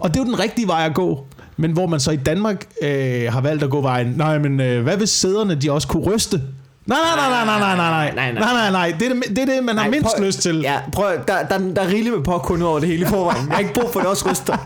[0.01, 1.25] Og det er jo den rigtige vej at gå.
[1.57, 4.13] Men hvor man så i Danmark øh, har valgt at gå vejen.
[4.17, 6.41] Nej, men øh, hvad hvis sæderne de også kunne ryste?
[6.85, 8.95] Nej, nej, nej, nej, nej, nej, nej, nej, nej, nej, nej.
[8.99, 10.59] Det er det, det, er det man har Ej, mindst prøv- lyst til.
[10.59, 13.45] Ja, prøv, der, der, der er rigeligt med popcorn over det hele i forvejen.
[13.47, 14.57] Jeg har ikke brug for, at det også ryster.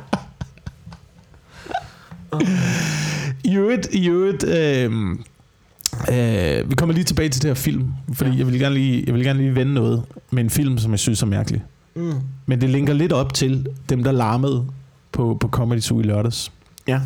[3.43, 4.91] I øvrigt, i øvrigt øh,
[6.11, 7.83] øh, vi kommer lige tilbage til det her film,
[8.13, 8.37] fordi Ja.
[8.37, 10.99] jeg, vil gerne lige, jeg vil gerne lige vende noget med en film, som jeg
[10.99, 11.63] synes er mærkelig.
[11.95, 12.13] Mm.
[12.45, 14.65] Men det linker lidt op til dem, der larmede
[15.15, 16.51] på, på Comedy Zoo i lørdags.
[16.87, 16.99] Ja.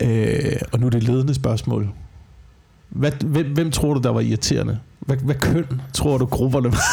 [0.00, 1.88] Øh, og nu er det ledende spørgsmål.
[2.88, 4.78] Hvad, hvem, hvem tror du, der var irriterende?
[5.00, 6.82] Hvad, hvad køn tror du, grupperne var?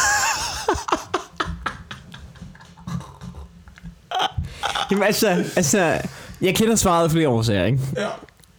[4.92, 6.02] Jamen altså, altså,
[6.42, 7.80] jeg kender svaret af flere årsager, ikke?
[7.98, 8.08] Ja.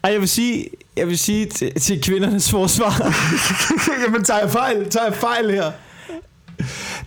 [0.03, 3.15] Og jeg vil sige, jeg vil sige til, til kvindernes forsvar,
[4.07, 4.91] Jamen, tager jeg fejl?
[4.91, 5.73] Tager jeg fejl her?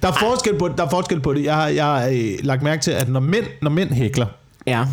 [0.02, 0.78] Der er forskel på det.
[0.78, 1.44] Der er forskel på det.
[1.44, 4.26] Jeg har, jeg har øh, lagt mærke til, at når mænd, når mænd hækler,
[4.68, 4.86] ja,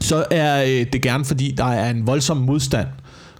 [0.00, 2.86] så er øh, det gerne, fordi der er en voldsom modstand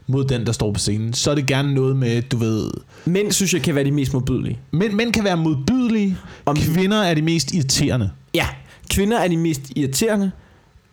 [0.07, 1.13] mod den, der står på scenen.
[1.13, 2.71] Så er det gerne noget med, du ved...
[3.05, 4.59] mænd synes jeg kan være de mest modbydelige.
[4.71, 8.11] Mænd, mænd kan være modbydelige, og kvinder er de mest irriterende.
[8.35, 8.47] Ja,
[8.91, 10.31] kvinder er de mest irriterende.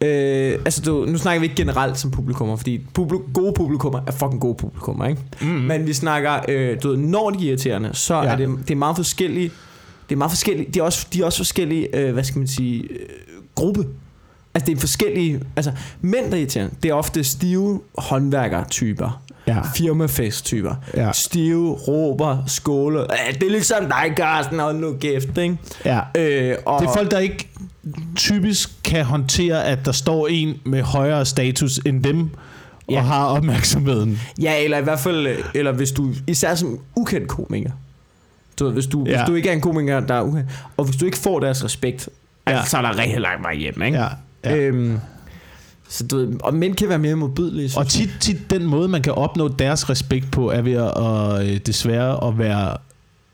[0.01, 4.11] Øh, altså du, nu snakker vi ikke generelt som publikummer, fordi publi- gode publikummer er
[4.11, 5.21] fucking gode publikummer, ikke?
[5.41, 5.47] Mm.
[5.47, 8.15] Men vi snakker, øh, du ved, når de er irriterende, så.
[8.15, 8.23] Ja.
[8.23, 9.51] er det, det er meget forskellige.
[10.09, 10.71] Det er meget forskellige.
[10.73, 12.97] De er også, de er også forskellige, øh, hvad skal man sige, øh,
[13.55, 13.85] gruppe.
[14.55, 19.21] Altså det er forskellige, altså mænd der er irriterende, det er ofte stive håndværker-typer.
[19.47, 19.57] Ja.
[19.75, 20.75] Firmafest-typer.
[20.95, 21.11] Ja.
[21.13, 22.99] Stive, råber, skåle.
[23.01, 25.57] "Øh, Det er ligesom dig, Carsten, og nu kæft, ikke?
[25.85, 25.99] ja.
[26.17, 27.49] Øh, og, Det er folk, der ikke
[28.15, 32.29] typisk kan håndtere, at der står en med højere status end dem,
[32.89, 32.97] Ja.
[32.97, 34.19] og har opmærksomheden.
[34.41, 37.71] Ja, eller i hvert fald, eller hvis du, især som ukendt komiker.
[38.59, 39.17] Du ved, hvis du, ja.
[39.17, 41.63] Hvis du ikke er en komiker, der er ukendt, og hvis du ikke får deres
[41.63, 42.09] respekt,
[42.47, 42.51] ja.
[42.51, 43.97] Altså, så er der rigtig langt vej hjem, ikke?
[43.97, 44.07] Ja.
[44.43, 44.57] ja.
[44.57, 44.99] Øhm,
[45.89, 49.01] så du ved, og mænd kan være mere modbydelige, Og tit, tit den måde, man
[49.01, 52.77] kan opnå deres respekt på, er ved at, øh, desværre at være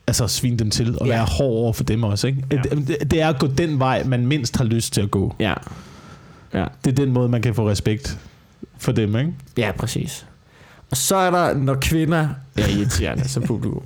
[0.07, 1.13] altså svine dem til og Ja.
[1.13, 2.27] være hård over for dem også.
[2.27, 2.43] Ikke?
[2.51, 2.57] Ja.
[2.57, 5.35] Det, det, er at gå den vej, man mindst har lyst til at gå.
[5.39, 5.53] Ja.
[6.53, 8.17] ja, Det er den måde, man kan få respekt
[8.77, 9.15] for dem.
[9.15, 9.33] Ikke?
[9.57, 10.25] ja, præcis.
[10.91, 12.27] Og så er der, når kvinder
[12.57, 13.81] er irriterende som publikum.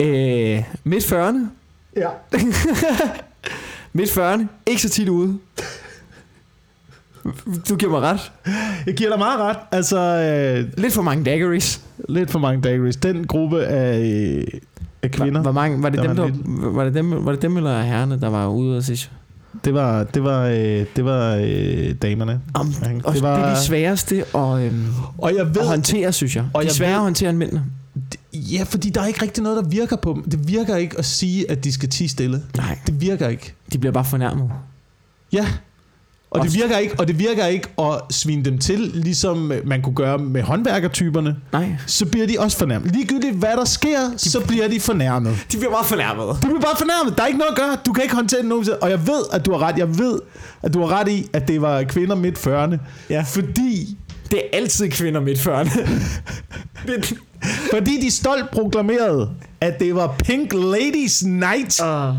[0.00, 1.38] Øh, midt 40'erne.
[1.96, 2.08] Ja.
[3.92, 4.42] Midt 40'erne.
[4.66, 5.38] Ikke så tit ude.
[7.68, 8.32] Du giver mig ret.
[8.86, 9.56] Jeg giver dig meget ret.
[9.72, 11.80] Altså, øh, Lidt for mange daggeries.
[12.08, 12.96] lidt for mange daggeries.
[12.96, 14.44] Den gruppe af, øh,
[15.02, 17.32] af kvinder, Var, var, mange, var, det Der dem, var der, var, det dem, var
[17.32, 19.08] det dem eller herrene, der var ude og se?
[19.64, 22.40] det var, det var, øh, det var øh, damerne.
[22.54, 24.84] Om, det, var- det er de sværeste at, øhm,
[25.18, 26.44] Og jeg ved, at håndtere, synes jeg.
[26.54, 27.64] Og de er jeg svære ved- at håndtere end mændene.
[28.52, 30.30] Ja, fordi der er ikke rigtig noget, der virker på dem.
[30.30, 32.42] Det virker ikke at sige, at de skal tige stille.
[32.56, 33.54] Nej, Det virker ikke.
[33.72, 34.50] de bliver bare fornærmet.
[35.32, 35.46] Ja.
[36.30, 39.94] Og det virker ikke, og det virker ikke at svine dem til, ligesom man kunne
[39.94, 41.36] gøre med håndværkertyperne.
[41.52, 41.74] Nej.
[41.86, 42.92] Så bliver de også fornærmet.
[42.92, 45.36] Ligegyldigt hvad der sker, så bliver de fornærmet.
[45.52, 46.26] De bliver meget fornærmet.
[46.42, 47.16] Du bliver bare fornærmet.
[47.16, 47.76] Der er ikke noget at gøre.
[47.86, 48.78] Du kan ikke håndtere det nogensinde.
[48.78, 49.78] Og jeg ved, at du har ret.
[49.78, 50.18] Jeg ved,
[50.62, 52.76] at du har ret i, at det var kvinder midt 40'erne.
[53.10, 53.22] Ja.
[53.28, 53.98] Fordi,
[54.30, 55.88] Det er altid kvinder midt 40'erne.
[56.86, 57.14] det,
[57.70, 59.30] fordi de stolt proklamerede,
[59.60, 61.80] at det var Pink Ladies Night.
[61.84, 62.14] uh,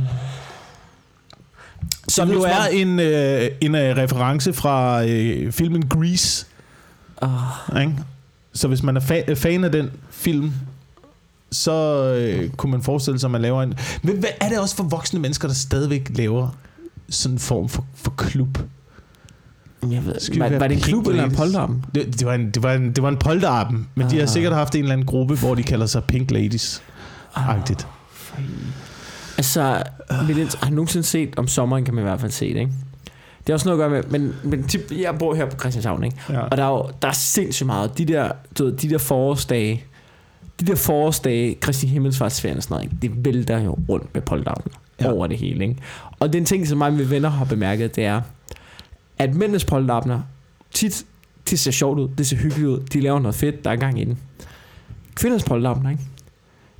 [2.07, 6.45] Som jo er en, øh, en øh, reference fra øh, filmen Grease.
[7.21, 7.93] uh, Ikke?
[8.53, 10.51] Så hvis man er fa- fan af den film,
[11.51, 13.73] så øh, kunne man forestille sig, at man laver en...
[14.01, 16.49] Men hvad er det også for voksne mennesker, der stadigvæk laver
[17.09, 18.57] sådan en form for, for klub?
[19.91, 21.83] Jeg ved, Skal var, var det en klub eller en polterarm?
[21.95, 24.11] Det, det, var en, det, var en, det var en polterappen, men ah.
[24.11, 24.29] de har Ah.
[24.29, 26.81] sikkert haft en eller anden gruppe, hvor de kalder sig Pink Ladies.
[27.35, 27.87] Agtigt.
[29.37, 29.83] Altså,
[30.27, 32.71] Milens, har du nogensinde set, om sommeren kan man i hvert fald se det, ikke?
[33.47, 36.03] Det er også noget at gøre med, men, men tip, jeg bor her på Christianshavn,
[36.03, 36.17] ikke?
[36.29, 36.39] Ja.
[36.39, 37.97] Og der er jo der er sindssygt meget.
[37.97, 39.83] De der, du ved, de der forårsdage,
[40.59, 42.95] de der forårsdage, Kristi Himmelsfartsferien og sådan noget, ikke?
[43.15, 45.11] det vælter jo rundt med polterabler Ja.
[45.11, 45.63] over det hele.
[45.63, 45.75] Ikke?
[46.19, 48.21] Og det er en ting, som mig og mine venner har bemærket, det er,
[49.17, 50.21] at mændenes polterabler
[50.71, 51.06] tit,
[51.49, 54.01] det ser sjovt ud, det ser hyggeligt ud, de laver noget fedt, der er gang
[54.01, 54.17] i den.
[55.15, 56.03] Kvindernes polterabler, ikke?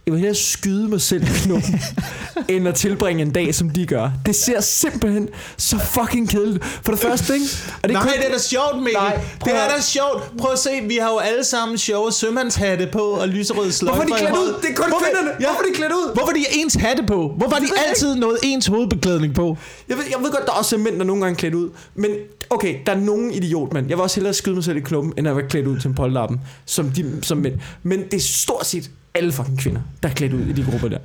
[0.08, 1.80] Jeg vil hellere skyde mig selv i knoppen,
[2.54, 4.12] end at tilbringe en dag, som de gør.
[4.26, 6.66] Det ser simpelthen så fucking kedeligt.
[6.66, 7.46] For det første, ikke?
[7.84, 8.94] Og det Nej, kun- det er da sjovt, Mikkel.
[8.94, 10.38] Nej, det er da sjovt.
[10.38, 14.14] Prøv at se, vi har jo alle sammen sjove sømandshatte på og lyserøde sløjfer Hvorfor
[14.16, 14.54] er de i klædt ud?
[14.62, 15.30] Det er kun Hvorfor- kvinderne.
[15.40, 15.46] Ja.
[15.46, 16.14] Hvorfor er de klædt ud?
[16.14, 17.34] Hvorfor er de ens hatte på?
[17.38, 19.58] Hvorfor har de altid noget ens hovedbeklædning på?
[19.90, 21.70] Jeg ved, jeg ved godt, der også er mænd, der nogle gange klædt ud.
[21.96, 22.12] Men
[22.50, 23.88] okay, der er nogen idiot, mand.
[23.90, 25.88] Jeg vil også hellere skyde mig selv i klubben, end at være klædt ud til
[25.88, 27.54] en polterappen, som, de, som mænd.
[27.84, 30.88] Men det er stort set alle fucking kvinder, der er klædt ud i de grupper
[30.88, 30.98] der.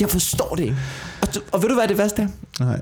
[0.00, 0.76] Jeg forstår det ikke.
[1.22, 2.28] Og, og ved du, hvad det værste er?
[2.64, 2.80] Nej.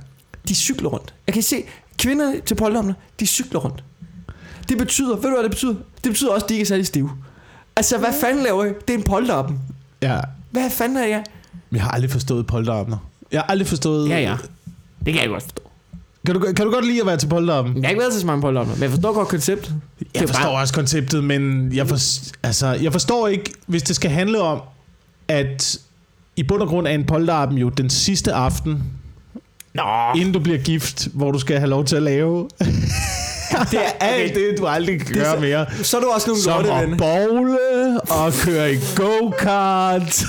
[0.49, 1.15] De cykler rundt.
[1.27, 1.63] Jeg kan se,
[1.99, 3.85] kvinder til polterapperne, de cykler rundt.
[4.69, 5.75] Det betyder, ved du hvad det betyder?
[6.05, 7.11] Det betyder også, at de ikke er særlig stive.
[7.77, 8.69] Altså, hvad fanden laver I?
[8.69, 9.59] Det er en polterappen.
[10.03, 10.21] Ja,
[10.51, 11.25] Hvad fanden er jeg?
[11.73, 12.97] jeg har aldrig forstået polterabner.
[13.33, 14.09] Jeg har aldrig forstået...
[14.09, 14.37] Ja, ja.
[15.05, 15.63] Det kan jeg godt forstå.
[16.27, 17.75] Kan du, kan du godt lide at være til polterappen?
[17.77, 19.75] Jeg har ikke været til så mange polterapper, men jeg forstår godt konceptet.
[20.15, 21.97] Jeg forstår bare- også konceptet, men jeg, for,
[22.47, 24.61] altså, jeg forstår ikke, hvis det skal handle om,
[25.29, 25.79] at
[26.37, 28.83] i bund og grund er en polterappen jo den sidste aften,
[29.75, 29.83] Nå,
[30.17, 32.49] inden du bliver gift, hvor du skal have lov til at lave
[33.71, 35.67] det er alt det, du aldrig kan gøre mere.
[35.83, 40.25] Så er du også nogle Som lorte at bowle og køre i go-kart.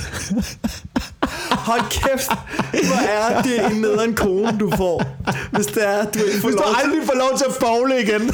[1.51, 2.31] Hold kæft,
[2.71, 5.03] hvor er det en nederen kone, du får,
[5.51, 8.31] hvis det er, du ikke får Hvis du aldrig får lov til at bowle igen.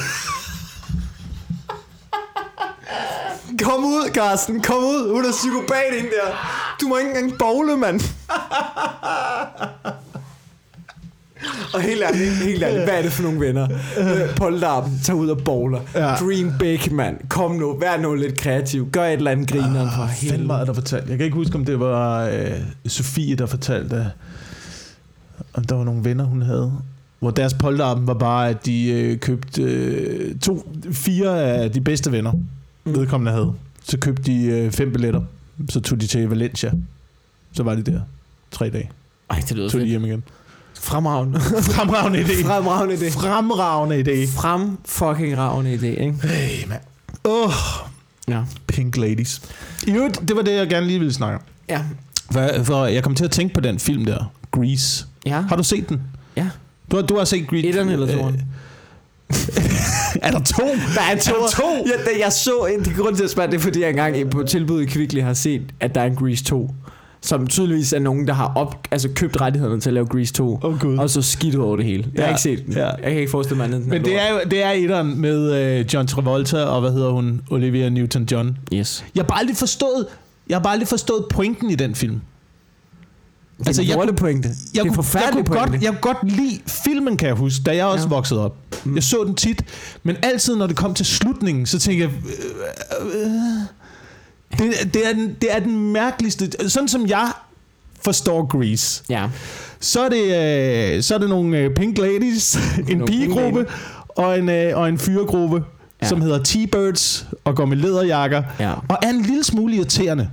[3.62, 5.14] Kom ud, Carsten, kom ud.
[5.14, 6.34] Hun er psykopat ind der.
[6.82, 8.02] Du må ikke engang bowle, mand.
[11.74, 13.68] Og helt ærligt, helt ærligt, hvad er det for nogle venner?
[14.36, 15.80] Polterappen, tag ud og bowler.
[15.96, 16.16] Ja.
[16.16, 17.18] Dream big, mand.
[17.30, 18.92] Kom nu, vær nu lidt kreativ.
[18.92, 20.48] Gør et eller andet grineren for Fandme helvede.
[20.48, 21.10] meget, der fortalte.
[21.10, 22.52] Jeg kan ikke huske, om det var øh,
[22.88, 24.12] Sofie, der fortalte,
[25.54, 26.74] om der var nogle venner, hun havde.
[27.20, 32.12] Hvor deres polterappen var bare, at de øh, købte øh, to, fire af de bedste
[32.12, 32.32] venner.
[32.86, 33.54] Vedkommende havde.
[33.84, 35.22] Så købte de øh, fem billetter.
[35.70, 36.72] Så tog de til Valencia.
[37.54, 38.02] Så var de der
[38.52, 38.92] tre dage.
[39.30, 39.90] Ej, det lyder tog de fedt.
[39.90, 40.24] hjem igen.
[40.74, 41.40] Fremragende.
[41.40, 42.46] Fremragende idé.
[42.48, 43.12] Fremragende idé.
[43.12, 44.28] Fremragende idé.
[44.36, 46.28] Frem fucking ravende idé, ikke?
[46.28, 46.82] Hey, mand.
[47.26, 47.54] Åh, oh,
[48.28, 48.44] Ja.
[48.68, 49.42] Pink Ladies.
[49.88, 51.44] Øvrigt, det var det, jeg gerne lige ville snakke om.
[51.70, 51.82] Ja.
[52.32, 55.06] For, for jeg kom til at tænke på den film der, Grease.
[55.26, 55.42] Ja.
[55.42, 56.02] Har du set den?
[56.38, 56.50] Ja.
[56.92, 57.68] Du har, du har set Grease?
[57.68, 58.42] Etteren eller toeren?
[60.28, 60.64] er der to?
[60.96, 61.34] Der er to.
[61.34, 61.86] Er der to?
[61.86, 64.30] Ja, da jeg så en, det grund til at spørge, det er fordi, jeg engang
[64.30, 66.70] på tilbud i Kvickly har set, at der er en Grease 2.
[67.22, 70.54] Som tydeligvis er nogen, der har op, altså købt rettighederne til at lave Grease 2.
[70.54, 70.98] Åh oh, gud.
[70.98, 72.04] Og så skidt over det hele.
[72.14, 72.74] Jeg Ja, har ikke set den.
[72.74, 72.86] ja.
[72.86, 73.88] Jeg kan ikke forestille mig andet.
[73.88, 77.42] Men det er jo det er etteren med uh, John Travolta og hvad hedder hun?
[77.52, 78.48] Olivia Newton-John.
[78.74, 79.06] Yes.
[79.16, 80.06] Jeg har bare aldrig forstået,
[80.50, 82.22] jeg har bare aldrig forstået pointen i den film.
[83.60, 84.48] Det Altså, er jeg en kunne- pointe.
[84.50, 84.94] Jeg det er jeg,
[85.34, 85.60] kunne pointe.
[85.72, 88.10] godt, jeg kunne godt lide filmen, kan jeg huske, da jeg også Ja.
[88.16, 88.56] voksede op.
[88.84, 88.96] Mm.
[88.96, 89.64] Jeg så den tit,
[90.04, 92.12] men altid når det kom til slutningen, så tænkte jeg...
[93.14, 93.30] Øh, øh,
[94.60, 96.70] det, det, er den, det er den mærkeligste...
[96.70, 97.32] Sådan som jeg
[98.02, 99.28] forstår Grease, Ja.
[99.80, 100.24] så er det,
[100.98, 102.56] øh, så er det nogle øh, pink ladies,
[102.90, 103.66] en Nogle pigegruppe
[104.10, 105.64] og en, øh, og en fyregruppe.
[106.02, 106.08] Ja.
[106.08, 108.72] som hedder T-Birds og går med læderjakker Ja.
[108.90, 110.30] og er en lille smule irriterende.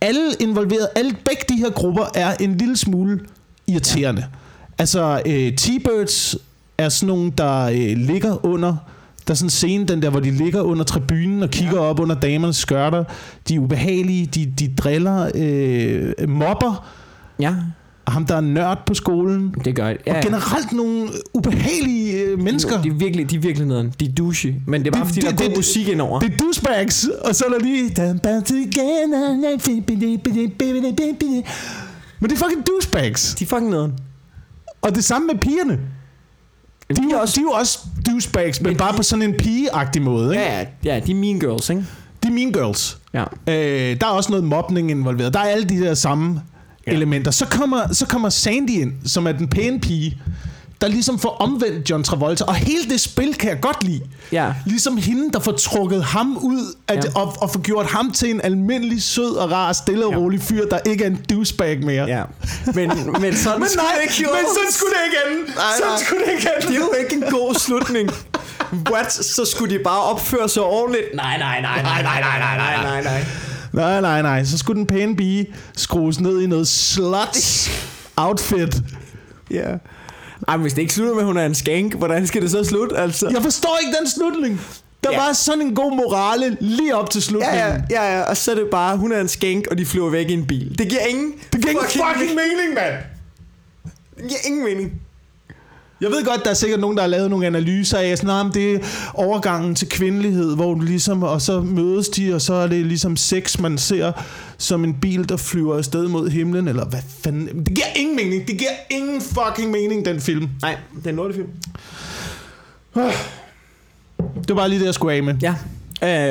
[0.00, 3.20] Alle involverede, alle begge de her grupper er en lille smule
[3.66, 4.20] irriterende.
[4.20, 4.26] Ja.
[4.78, 6.36] Altså, øh, T-Birds
[6.78, 8.76] er sådan nogle, der øh, ligger under...
[9.26, 11.80] Der er sådan en scene, den der, hvor de ligger under tribunen og kigger ja.
[11.80, 13.04] op under damernes skørter.
[13.48, 16.88] De er ubehagelige, de, de driller, øh, mobber.
[17.40, 17.54] Ja.
[18.08, 19.54] Og ham, der er nørd på skolen.
[19.64, 19.96] Det gør det.
[20.06, 22.82] Ja, og generelt nogle ubehagelige øh, mennesker.
[22.82, 23.92] De er virkelig, de er virkelig nederen.
[24.00, 24.54] De er douche.
[24.66, 26.20] Men det er bare Det- fordi, det- der er god det- musik indover.
[26.20, 27.82] Det er douchebags, og så er der lige...
[32.20, 33.34] Men det er fucking douchebags.
[33.34, 33.92] De er fucking nederen.
[34.82, 35.72] Og det samme med pigerne.
[36.90, 39.22] De er, jo, også- de er jo også douchebags, men Men bare de- på sådan
[39.22, 40.34] en pigeagtig måde.
[40.34, 40.44] Ikke?
[40.46, 41.84] Ja, ja, ja, de er mean girls, ikke?
[42.22, 42.98] De er mean girls.
[43.14, 43.22] Ja.
[43.48, 45.34] Øh, der er også noget mobning involveret.
[45.34, 46.40] Der er alle de der samme
[46.88, 46.96] ja.
[46.96, 47.30] Elementer.
[47.30, 50.22] Så kommer, så kommer Sandy ind, som er den pæne pige,
[50.80, 52.44] der ligesom får omvendt John Travolta.
[52.44, 54.00] Og hele det spil kan jeg godt lide.
[54.32, 54.52] Ja.
[54.66, 57.10] Ligesom hende, der får trukket ham ud at, Ja.
[57.20, 60.18] og, og får gjort ham til en almindelig, sød og rar, stille og Ja.
[60.18, 62.04] rolig fyr, der ikke er en douchebag mere.
[62.06, 62.22] Ja.
[62.74, 65.54] Men, men sådan Men skulle nej, det ikke men sådan skulle det ikke ende.
[65.54, 66.02] Nej, Sådan nej.
[66.04, 66.68] skulle det ikke ende.
[66.68, 68.10] Det er jo ikke en god slutning.
[68.92, 69.12] What?
[69.12, 71.04] Så skulle de bare opføre sig ordentligt?
[71.14, 73.24] Nej, nej, nej, nej, nej, nej, nej, nej, nej, nej.
[73.78, 74.44] Nej, nej, nej.
[74.44, 77.70] Så skulle den pæne pige skrues ned i noget sluts
[78.16, 78.74] outfit.
[79.50, 79.70] Ja.
[80.48, 82.50] Ej, men hvis det ikke slutter med, at hun er en skank, hvordan skal det
[82.50, 83.28] så slutte, altså?
[83.32, 84.60] Jeg forstår ikke den slutning.
[85.04, 85.18] Der Ja.
[85.26, 87.58] var sådan en god morale lige op til slutningen.
[87.58, 89.86] Ja, ja, ja, ja, og så er det bare, hun er en skank, og de
[89.86, 90.78] flyver væk i en bil.
[90.78, 92.94] Det giver ingen, Det giver ingen fucking mening, mand.
[94.16, 94.92] det giver ingen mening.
[96.00, 98.54] Jeg ved godt, der er sikkert nogen, der har lavet nogle analyser af, sådan, nah,
[98.54, 98.78] det er
[99.14, 103.16] overgangen til kvindelighed, hvor du ligesom, og så mødes de, og så er det ligesom
[103.16, 104.12] sex, man ser
[104.58, 107.64] som en bil, der flyver afsted mod himlen, eller hvad fanden.
[107.64, 108.48] Det giver ingen mening.
[108.48, 110.48] Det giver ingen fucking mening, den film.
[110.62, 111.48] Nej, det er en lortefilm.
[114.14, 115.34] Det var bare lige det, jeg skulle af med.
[115.42, 115.54] Ja,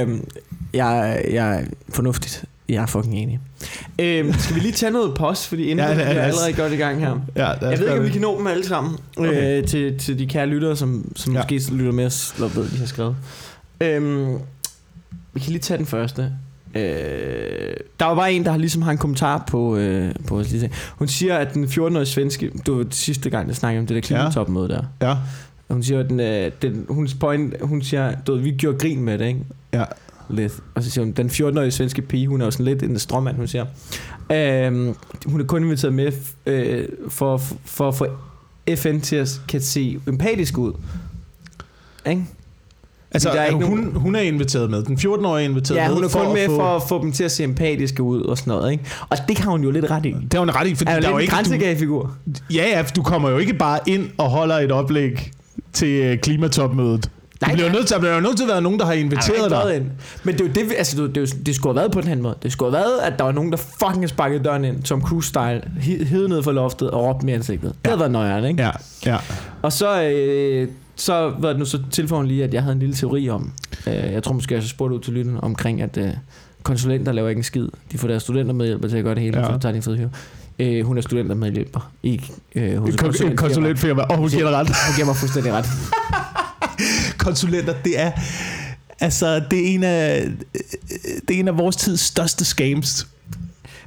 [0.02, 0.28] øhm,
[0.74, 2.44] jeg, jeg er fornuftigt.
[2.70, 3.40] Jeg er fucking enig.
[4.00, 6.22] Øhm, skal vi lige tage noget post, fordi inden Ja, det vi er- er lad
[6.22, 7.20] os- allerede godt i gang her.
[7.36, 8.12] Ja, lad os Jeg ved ikke, om vi det.
[8.14, 9.62] kan nå dem alle sammen Okay.
[9.62, 11.40] øh, til, til de kære lyttere, som, som Ja.
[11.40, 13.16] måske lytter med os, eller ved, de har skrevet.
[13.82, 14.34] Øhm,
[15.34, 16.32] vi kan lige tage den første.
[16.76, 16.82] Øh,
[18.00, 20.68] der var bare en, der har ligesom har en kommentar på, øh, på vores lille
[20.68, 20.74] ting.
[20.96, 24.02] Hun siger, at den 14-årige svenske, det var sidste gang, jeg snakkede om det der
[24.02, 24.84] klimatopmøde der.
[25.02, 25.16] Ja,
[25.70, 29.02] Hun siger, at den, øh, den, hun, point, hun siger, du ved, vi gjorde grin
[29.02, 29.40] med det, ikke?
[29.74, 29.84] ja.
[30.30, 30.54] Lidt.
[30.76, 33.36] Og så siger hun, den 14-årige svenske pige, hun er jo sådan lidt en strømmand,
[33.36, 33.66] hun siger.
[34.32, 36.12] Øhm, hun er kun inviteret med
[36.46, 38.06] øh, for, for at få
[38.76, 40.74] FN til at kan se empatisk ud.
[42.10, 42.26] Ikke?
[43.12, 44.84] Altså, Der er ikke hun, nogen- hun er inviteret med.
[44.84, 45.96] Den 14-årige er inviteret Ja, med.
[45.96, 48.38] hun er kun med få, for at få dem til at se empatiske ud og
[48.38, 48.72] sådan noget.
[48.72, 48.84] Ikke?
[49.10, 50.12] Og det har hun jo lidt ret i.
[50.12, 51.86] Det har hun ret i, fordi Er der er jo en ikke...
[51.86, 52.10] Du,
[52.54, 55.32] ja, ja, for du kommer jo ikke bare ind og holder et oplæg
[55.74, 57.12] til øh, klimatopmødet.
[57.42, 59.52] Nej, du bliver nødt til, der bliver nødt til at være nogen, der har inviteret
[59.52, 59.76] dig.
[59.76, 59.86] Ind.
[60.24, 62.16] Men det er jo det, altså, det, jo- det skulle have været på den her
[62.16, 62.36] måde.
[62.44, 65.02] Det skulle have været, at der var nogen, der fucking har sparket døren ind, Tom
[65.02, 67.70] Cruise-style, he- hed ned for loftet og råbte med ansigtet.
[67.70, 67.90] Det Ja.
[67.90, 68.64] havde været nøjeren, ikke?
[68.64, 68.72] Ja,
[69.06, 69.18] ja.
[69.62, 72.74] Og så, øh, så, hvad er det nu, så tilføjer hun lige, at jeg havde
[72.74, 73.52] en lille teori om,
[73.88, 76.10] øh, jeg tror måske, jeg så spurgte ud til lytten, omkring, at øh,
[76.64, 77.68] konsulenter laver ikke en skid.
[77.92, 79.46] De får deres studenter med til at gøre det hele, Ja.
[79.54, 80.10] så tager de en fed hyre.
[80.60, 82.22] Øh, hun er studenter medhjælper i
[82.56, 83.36] øh, hos konsulentfirma.
[83.36, 84.02] konsulentfirma.
[84.02, 84.68] Og hun giver dig ret.
[84.68, 85.66] Hun giver mig fuldstændig ret.
[87.28, 88.12] Konsulenter, det er...
[89.00, 90.28] Altså, det er en af,
[91.28, 93.08] det er en af vores tids største scams.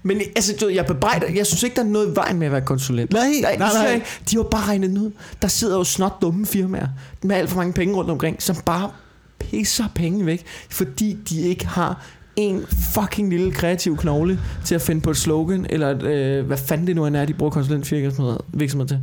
[0.02, 2.52] Men altså, du jeg bebrejder, jeg synes ikke, der er noget i vejen med at
[2.52, 3.12] være konsulent.
[3.12, 3.94] Nej, Nej, nej, nej.
[3.94, 4.06] ikke.
[4.30, 5.10] De har bare regnet ud.
[5.42, 6.86] Der sidder jo snot dumme firmaer
[7.22, 8.90] med alt for mange penge rundt omkring, som bare
[9.38, 12.04] pisser penge væk, fordi de ikke har
[12.36, 16.86] en fucking lille kreativ knogle til at finde på et slogan, eller øh, hvad fanden
[16.86, 18.98] det nu end er, de bruger konsulentvirksomheder til.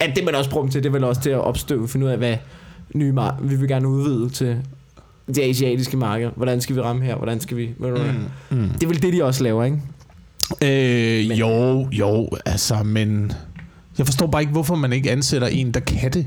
[0.00, 2.06] Ja, det man også bruger dem til, det er vel også til at opstøve, finde
[2.06, 2.36] ud af, hvad
[2.94, 4.56] nye mar- vi vil gerne udvide til
[5.26, 6.30] det asiatiske marked.
[6.36, 7.16] Hvordan skal vi ramme her?
[7.16, 7.70] Hvordan skal vi...
[7.78, 7.86] Mm.
[8.50, 8.68] Mm.
[8.68, 9.78] Det er vel det, de også laver, ikke?
[10.62, 13.32] Øh, Men- jo, jo, altså, men...
[13.98, 16.26] Jeg forstår bare ikke, hvorfor man ikke ansætter en, der kan det.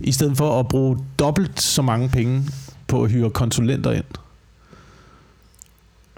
[0.00, 2.42] I stedet for at bruge dobbelt så mange penge
[2.86, 4.04] på at hyre konsulenter ind.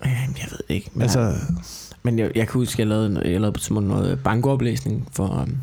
[0.04, 0.90] Øh, Jeg ved ikke.
[0.94, 4.20] Men, Altså, altså, men jeg, jeg kan huske, at jeg lavede, noget- jeg lavede noget
[4.24, 5.56] bankoplæsning for, um,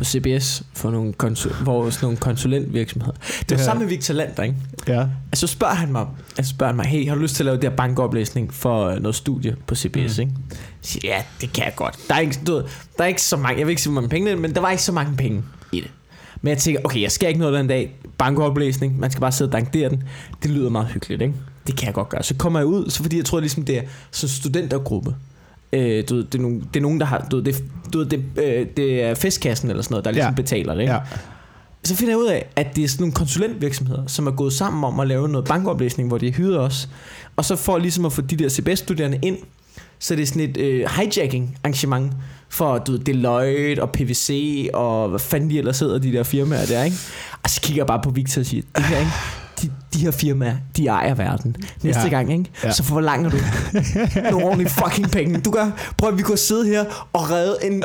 [0.00, 3.12] på CBS, for nogle konsul, hvor sådan nogle konsulentvirksomheder.
[3.40, 3.64] Det var Ja.
[3.64, 4.56] sammen med Victor Lander, ikke?
[4.88, 5.00] ja.
[5.32, 6.06] Altså, så spørger han mig,
[6.38, 8.86] altså spørger han mig, hey, har du lyst til at lave det her bankoplæsning for
[8.86, 10.22] øh, noget studie på CBS, Mm.
[10.22, 10.32] ikke?
[10.82, 11.98] Siger, ja, det kan jeg godt.
[12.08, 12.62] Der er ikke, du ved,
[12.98, 14.70] der er ikke så mange, jeg vil ikke sige, hvor mange penge men der var
[14.70, 15.90] ikke så mange penge i det.
[16.42, 17.96] Men jeg tænker, okay, jeg skal ikke noget den dag.
[18.18, 20.02] Bankoplæsning, man skal bare sidde og dankdere den.
[20.42, 21.34] Det lyder meget hyggeligt, ikke?
[21.66, 22.22] Det kan jeg godt gøre.
[22.22, 25.14] Så kommer jeg ud, så fordi jeg tror ligesom, det er sådan en studentergruppe.
[25.72, 27.26] Øh, du ved, det, er nogen, det er nogen, der har...
[27.30, 30.30] Du ved, det, du ved, det, øh, det er festkassen eller sådan noget, der ligesom
[30.30, 30.34] Ja.
[30.34, 30.92] betaler det, ikke?
[30.92, 30.98] ja.
[31.84, 34.84] Så finder jeg ud af, at det er sådan nogle konsulentvirksomheder, som er gået sammen
[34.84, 36.88] om at lave noget bankoplæsning, hvor de hyrer os.
[37.36, 39.36] Og så for ligesom at få de der CBS-studerende ind,
[39.98, 42.12] så det er sådan et øh, hijacking-arrangement
[42.48, 46.66] for du ved, Deloitte og PVC og hvad fanden de ellers hedder, de der firmaer
[46.66, 46.96] der, ikke?
[47.42, 49.10] Og så kigger jeg bare på Victor og siger, det her, ikke?
[49.62, 51.56] De, de her firmaer, de ejer verden.
[51.82, 52.08] Næste Ja.
[52.08, 52.44] gang, ikke?
[52.64, 52.72] Ja.
[52.72, 53.36] Så forlanger du
[54.30, 55.40] nogle ordentlige fucking penge.
[55.40, 57.82] Du kan, prøv at vi kunne sidde her og redde en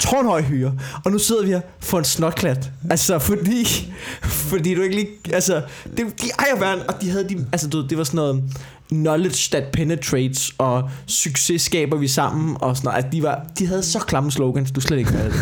[0.00, 0.72] tårnhøj hyre,
[1.04, 2.70] og nu sidder vi her for en snotklat.
[2.90, 5.62] Altså, fordi, fordi du ikke lige, altså,
[5.96, 8.42] det, de ejer verden, og de havde de, altså, du, det var sådan noget,
[8.88, 12.96] knowledge that penetrates, og succes skaber vi sammen, og sådan noget.
[12.96, 15.40] Altså, de, var, de havde så klamme slogans, du slet ikke havde det.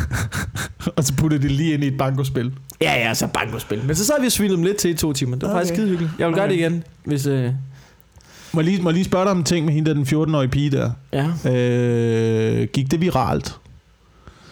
[0.96, 2.52] Og så puttede det lige ind i et bankospil.
[2.80, 3.84] Ja, ja, så bankospil.
[3.86, 5.36] Men så sad vi og svinede dem lidt til i to timer.
[5.36, 5.56] Det var okay.
[5.58, 5.80] faktisk Okay.
[5.82, 6.12] skide hyggeligt.
[6.18, 7.26] Jeg vil gøre det igen, hvis...
[7.26, 7.52] Øh,
[8.52, 10.06] Må jeg lige, må jeg lige spørge dig om en ting med hende der, den
[10.06, 10.90] 14-årige pige der.
[11.12, 13.54] ja, Øh, gik det viralt?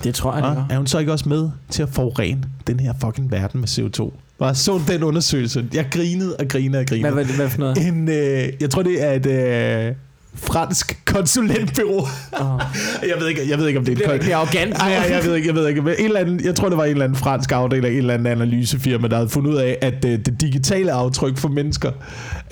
[0.05, 0.67] det tror jeg, det Ja, var.
[0.71, 4.11] er hun så ikke også med til at forurene den her fucking verden med CO2?
[4.47, 5.65] Jeg så den undersøgelse.
[5.75, 7.15] Jeg grinede og grinede og Hvad, grinede.
[7.15, 7.87] hvad, hvad for noget?
[7.87, 9.95] En, øh, jeg tror, det er et øh,
[10.35, 12.07] fransk konsulentbyrå.
[12.33, 12.61] Oh.
[13.03, 14.75] Jeg ved ikke, jeg ved ikke om det er et Det er ikke arrogant.
[14.79, 15.83] Ej, jeg, jeg ved ikke, jeg ved ikke.
[15.83, 17.97] Men en eller anden, jeg tror, det var en eller anden fransk afdeling af en
[17.99, 21.91] eller anden analysefirma, der havde fundet ud af, at øh, det digitale aftryk for mennesker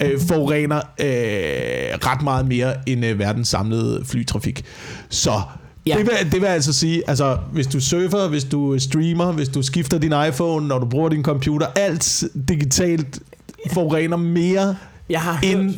[0.03, 1.07] øh, forurener øh,
[2.07, 4.64] ret meget mere end øh, verdens samlede flytrafik.
[5.09, 5.33] Så
[5.87, 5.97] Ja.
[5.97, 9.62] det, vil, det vil altså sige, altså hvis du surfer, hvis du streamer, hvis du
[9.62, 13.21] skifter din iPhone, når du bruger din computer, alt digitalt
[13.73, 14.77] forurener mere
[15.09, 15.75] Jeg har end hørt,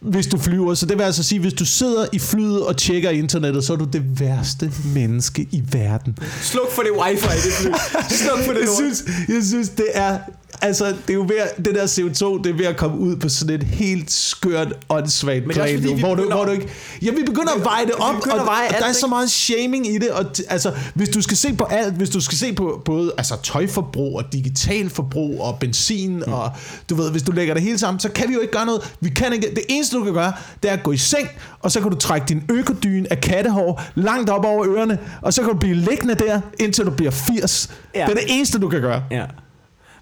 [0.00, 0.74] hvis du flyver.
[0.74, 3.76] Så det vil altså sige, hvis du sidder i flyet og tjekker internettet, så er
[3.76, 6.18] du det værste menneske i verden.
[6.42, 7.70] sluk for det wifi, det fly.
[8.08, 10.18] Sluk for det Jeg synes, jeg synes det er...
[10.62, 13.16] Altså, det er jo ved at, det der CO2, det er ved at komme ud
[13.16, 16.68] på sådan et helt skørt, åndssvagt plan, nu, vi hvor, du, hvor du ikke...
[17.02, 19.86] Ja, vi begynder at veje det op, og, veje og der er så meget shaming
[19.86, 22.82] i det, og altså, hvis du skal se på alt, hvis du skal se på
[22.84, 26.32] både altså, tøjforbrug og digital forbrug og benzin, mm.
[26.32, 26.50] og
[26.90, 28.94] du ved, hvis du lægger det hele sammen, så kan vi jo ikke gøre noget.
[29.00, 31.28] Vi kan ikke, det eneste, du kan gøre, det er at gå i seng,
[31.60, 35.42] og så kan du trække din økodyn af kattehår langt op over ørerne, og så
[35.42, 37.70] kan du blive liggende der, indtil du bliver 80.
[37.94, 38.04] Ja.
[38.04, 39.02] Det er det eneste, du kan gøre.
[39.10, 39.24] Ja.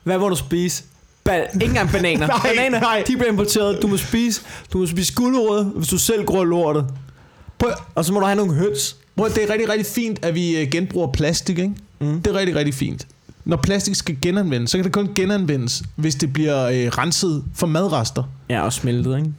[0.05, 0.83] Hvad må du spise?
[1.29, 2.27] Ba- ikke engang bananer.
[2.37, 3.05] Nej, bananer, nej.
[3.07, 3.79] de bliver importeret.
[3.83, 4.41] Du må spise,
[4.73, 6.87] du må spise gulerod, hvis du selv gror lortet.
[7.59, 8.97] Prøv, Og så må du have nogle høns.
[9.17, 11.75] prøv, det er rigtig, rigtig fint, at vi øh, genbruger plastik, ikke?
[12.01, 12.23] Mm.
[12.23, 13.07] Det er rigtig, rigtig fint.
[13.45, 17.67] Når plastik skal genanvendes, så kan det kun genanvendes, hvis det bliver øh, renset for
[17.67, 18.23] madrester.
[18.51, 19.33] Ja, og smeltet, ikke?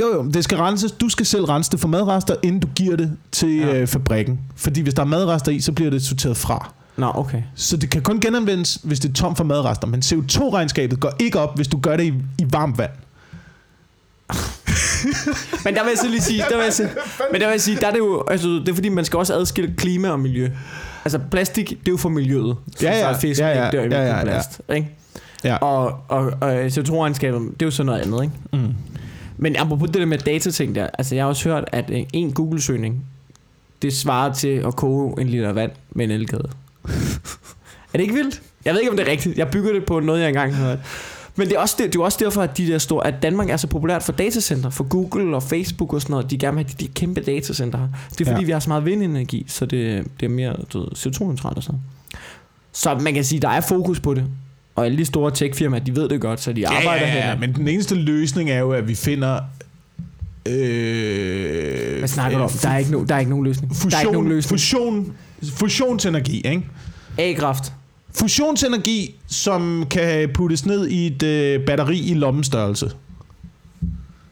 [0.00, 0.92] Jo, jo, det skal renses.
[0.92, 3.74] Du skal selv rense det for madrester, inden du giver det til ja.
[3.80, 4.40] øh, fabrikken.
[4.56, 6.72] Fordi hvis der er madrester i, så bliver det sorteret fra.
[6.96, 7.42] Nå, okay.
[7.54, 9.86] Så det kan kun genanvendes, hvis det er tom for madrester.
[9.86, 12.90] Men CO2-regnskabet går ikke op, hvis du gør det i, i varmt vand.
[15.64, 16.88] Men der vil jeg så lige sige, der vil jeg sige,
[17.32, 19.16] men der vil jeg sige, der er det jo, altså, det er fordi, man skal
[19.18, 20.50] også adskille klima og miljø.
[21.04, 22.56] Altså plastik, det er jo for miljøet.
[22.76, 23.00] Så Ja, ja.
[23.00, 23.64] så er fisk, Ja, ja.
[23.64, 24.12] ikke dør i Ja, ja, ja.
[24.14, 24.88] mikroplast, ikke?
[25.44, 25.56] Ja.
[25.56, 28.34] Og, og, og CO2-regnskabet, det er jo sådan noget andet, ikke?
[28.66, 28.74] Mm.
[29.36, 32.32] Men apropos det der med datating der, altså jeg har også hørt, at øh, en
[32.32, 33.04] Google-søgning,
[33.82, 36.48] det svarer til at koge en liter vand med en elkæde.
[37.92, 38.42] er det ikke vildt?
[38.64, 39.38] Jeg ved ikke, om det er rigtigt.
[39.38, 40.78] Jeg bygger det på noget, jeg engang har hørt.
[41.36, 43.50] Men det er, også det, det er også derfor, at, de der store, at Danmark
[43.50, 46.30] er så populært for datacenter, for Google og Facebook og sådan noget.
[46.30, 47.86] De gerne vil have de, de kæmpe datacenter her.
[48.10, 48.46] Det er fordi, Ja.
[48.46, 51.80] vi har så meget vindenergi, så det, det er mere du ved, CO2-neutralt og sådan
[52.72, 54.24] Så man kan sige, der er fokus på det.
[54.74, 57.36] Og alle de store tech-firmaer, de ved det godt, så de arbejder ja, ja, ja,
[57.38, 59.40] men den eneste løsning er jo, at vi finder...
[60.46, 62.50] Øh, Hvad snakker du om?
[62.50, 63.72] Der er ikke, no, der er ikke nogen løsning.
[63.90, 64.60] der er ikke nogen Fusion, løsning.
[64.60, 65.12] fusion,
[65.58, 66.62] fusionsenergi, ikke?
[67.18, 67.72] A-kraft.
[68.14, 72.90] Fusionsenergi, som kan puttes ned i et øh, batteri i lommestørrelse.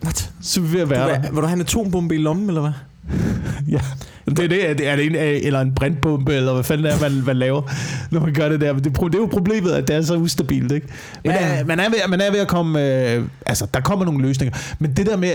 [0.04, 0.30] What?
[0.42, 1.20] Så er vi ved at være der.
[1.20, 2.72] Vil, vil du have en atombombe i lommen, eller hvad?
[3.68, 3.80] Ja.
[4.26, 6.86] Det er, det, er det, er det en, øh, eller en brintbombe, eller hvad fanden
[6.86, 7.62] er, man, man laver,
[8.10, 8.72] når man gør det der.
[8.72, 10.86] Men det, det er jo problemet, at det er så ustabilt, ikke?
[11.24, 11.64] Men Ja.
[11.64, 12.82] man, er ved, man er ved at komme...
[13.12, 14.58] Øh, altså, der kommer nogle løsninger.
[14.78, 15.28] Men det der med...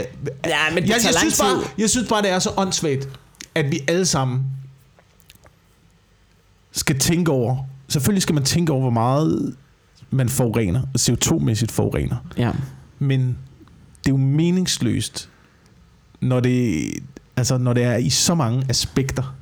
[0.45, 3.09] Ja, men det jeg, jeg, synes bare, jeg synes bare, det er så åndssvagt,
[3.55, 4.39] at vi alle sammen
[6.77, 7.57] skal tænke over...
[7.87, 9.55] Selvfølgelig skal man tænke over, hvor meget
[10.11, 12.15] man forurener, CO2-mæssigt forurener.
[12.37, 12.51] Ja.
[12.99, 13.21] Men
[14.03, 15.29] det er jo meningsløst,
[16.21, 16.89] når det,
[17.35, 19.35] altså, når det er i så mange aspekter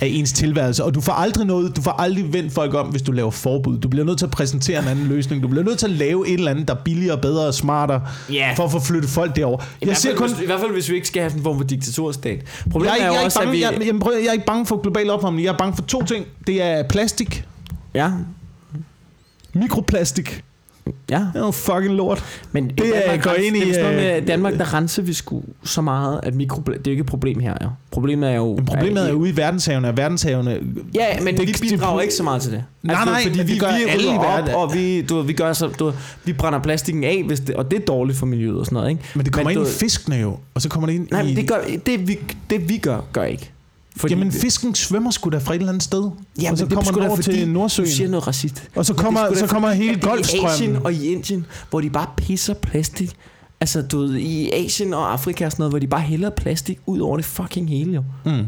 [0.00, 3.02] af ens tilværelse, og du får aldrig noget, du får aldrig vendt folk om, hvis
[3.02, 3.78] du laver forbud.
[3.78, 5.42] Du bliver nødt til at præsentere en anden løsning.
[5.42, 8.02] Du bliver nødt til at lave et eller andet, der er billigere, bedre og smartere,
[8.32, 8.54] Ja.
[8.56, 9.58] for at få flyttet folk derover.
[9.60, 10.28] I, Jeg hvert ser kun...
[10.28, 12.36] hvis, I hvert fald, hvis vi ikke skal have sådan en form for diktaturstat.
[12.36, 13.62] Jeg Problemet er, er, ikke, jeg, er også, at bange, vi...
[13.64, 15.44] jeg, jeg, prøver- jeg er ikke bange for global opvarmning.
[15.44, 16.26] Jeg er bange for to ting.
[16.46, 17.44] Det er plastik.
[17.94, 18.10] Ja,
[19.54, 20.44] Mikroplastik.
[21.10, 21.26] Ja.
[21.34, 22.24] Det er fucking lort.
[22.52, 24.74] Men Det er- Danmark, går ind i, det er sådan noget øh, med, Danmark, der
[24.74, 27.66] renser vi sgu så meget, at mikropla- det er jo ikke et problem her, ja.
[27.90, 28.54] Problemet er jo...
[28.56, 30.58] Men problemet er at- jo ude i verdenshavene, og verdenshavene...
[30.94, 32.64] Ja, men det- vi det- bidrager ikke så meget til det.
[32.88, 34.54] Altså, Nej, nej, fordi vi, det gør vi alle op, verden.
[34.54, 35.92] og vi, du, ved, vi, gør så, du, ved,
[36.24, 38.90] vi brænder plastikken af, hvis det, og det er dårligt for miljøet og sådan noget,
[38.90, 39.02] ikke?
[39.14, 41.20] Men det kommer Men ind du- i fiskene jo, og så kommer det ind Nej,
[41.20, 41.24] i...
[41.26, 41.56] men det, gør,
[41.86, 42.18] det, vi,
[42.50, 43.50] det vi gør, gør ikke.
[43.96, 46.10] Fordi, Jamen, fisken svømmer sgu da fra et eller andet sted.
[46.42, 47.88] ja, og så det er kommer den over til Nordsøen.
[47.88, 48.68] Du siger noget racist.
[48.76, 50.82] Og så er kommer, så kommer hele er I Asien Golfstrømmen.
[50.84, 53.10] og i Indien, hvor de bare pisser plastik.
[53.60, 56.78] Altså, du ved, i Asien og Afrika og sådan noget, hvor de bare hælder plastik
[56.86, 58.02] ud over det fucking hele, jo.
[58.24, 58.44] Mm.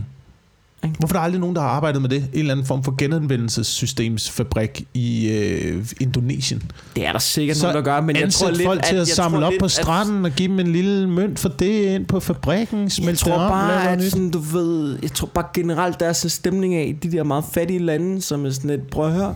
[0.84, 0.96] Ikke?
[0.98, 2.16] Hvorfor er der aldrig nogen, der har arbejdet med det?
[2.32, 6.62] En eller anden form for genanvendelsessystemsfabrik i øh, Indonesien.
[6.96, 8.98] Det er der sikkert Så nogen, der gør, men jeg tror lidt, folk til at,
[8.98, 11.48] jeg samle tror op lidt, på at- stranden og give dem en lille mønt for
[11.48, 12.82] det ind på fabrikken.
[12.82, 16.06] Jeg Smelte tror det om, bare, at sådan, du ved, jeg tror bare generelt, der
[16.06, 18.82] er sådan en stemning af i de der meget fattige lande, som er sådan et,
[18.82, 19.34] prøv at høre,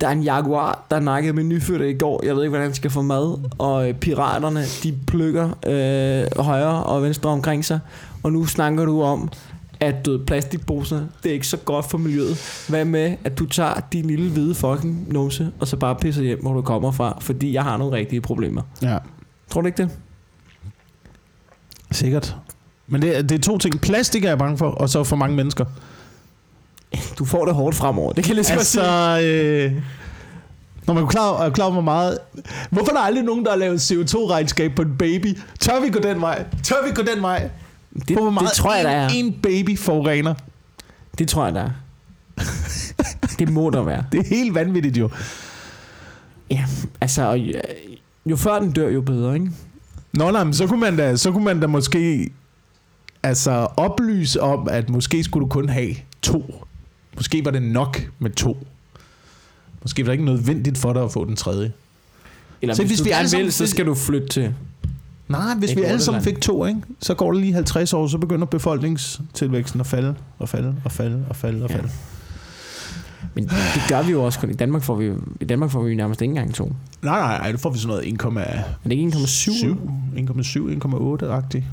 [0.00, 2.20] der er en jaguar, der nakkede med nyfødte i går.
[2.26, 3.38] Jeg ved ikke, hvordan han skal få mad.
[3.58, 7.78] Og øh, piraterne, de plukker øh, højre og venstre omkring sig.
[8.22, 9.28] Og nu snakker du om,
[9.80, 12.64] at du plastikposer, det er ikke så godt for miljøet.
[12.68, 16.40] Hvad med, at du tager din lille hvide fucking numse, og så bare pisser hjem,
[16.42, 18.62] hvor du kommer fra, fordi jeg har nogle rigtige problemer.
[18.82, 18.98] Ja,
[19.50, 19.90] Tror du ikke det?
[21.92, 22.36] sikkert.
[22.86, 23.80] Men det, er- det er to ting.
[23.80, 25.64] Plastik er jeg bange for, og så for mange mennesker.
[27.18, 28.12] Du får det hårdt fremover.
[28.12, 28.82] Det kan jeg lige så godt sige.
[28.84, 29.26] Altså,
[29.76, 29.82] øh,
[30.86, 32.18] når man er klar, er klar over, hvor meget...
[32.70, 35.38] Hvorfor er der aldrig nogen, der har lavet CO2-regnskab på en baby?
[35.60, 36.44] Tør vi gå den vej?
[36.62, 37.50] Tør vi gå den vej?
[37.94, 39.08] Det, På hvor meget det tror jeg, der er.
[39.08, 40.34] en, baby forurener.
[41.18, 41.70] Det tror jeg, der er.
[43.38, 44.04] det må der være.
[44.12, 45.10] Det er helt vanvittigt jo.
[46.50, 46.64] Ja,
[47.00, 47.52] altså, og jo,
[48.26, 49.50] jo før den dør, jo bedre, ikke?
[50.12, 52.30] Nå, nej, men så kunne man da, så kunne man da måske
[53.22, 56.64] altså oplyse om, at måske skulle du kun have to.
[57.16, 58.66] Måske var det nok med to.
[59.82, 61.72] Måske var det ikke nødvendigt for dig at få den tredje.
[62.62, 64.54] Eller Så hvis, hvis du vi alle gerne vil, så skal du flytte til.
[65.30, 66.80] Nej, hvis vi alle sammen fik to, ikke?
[67.00, 71.24] så går det lige 50 år, så begynder befolkningstilvæksten at falde, og falde, og falde,
[71.28, 71.76] og falde, og Ja.
[71.76, 71.88] falde.
[73.34, 74.50] Men det gør vi jo også kun.
[74.50, 76.72] I Danmark får vi, i Danmark får vi nærmest ikke engang to.
[77.02, 78.30] Nej, nej, nej, det får vi sådan noget 1,7,
[78.82, 79.78] Men det er ikke 1,7.
[80.16, 81.64] 1,7, 1,8-agtigt.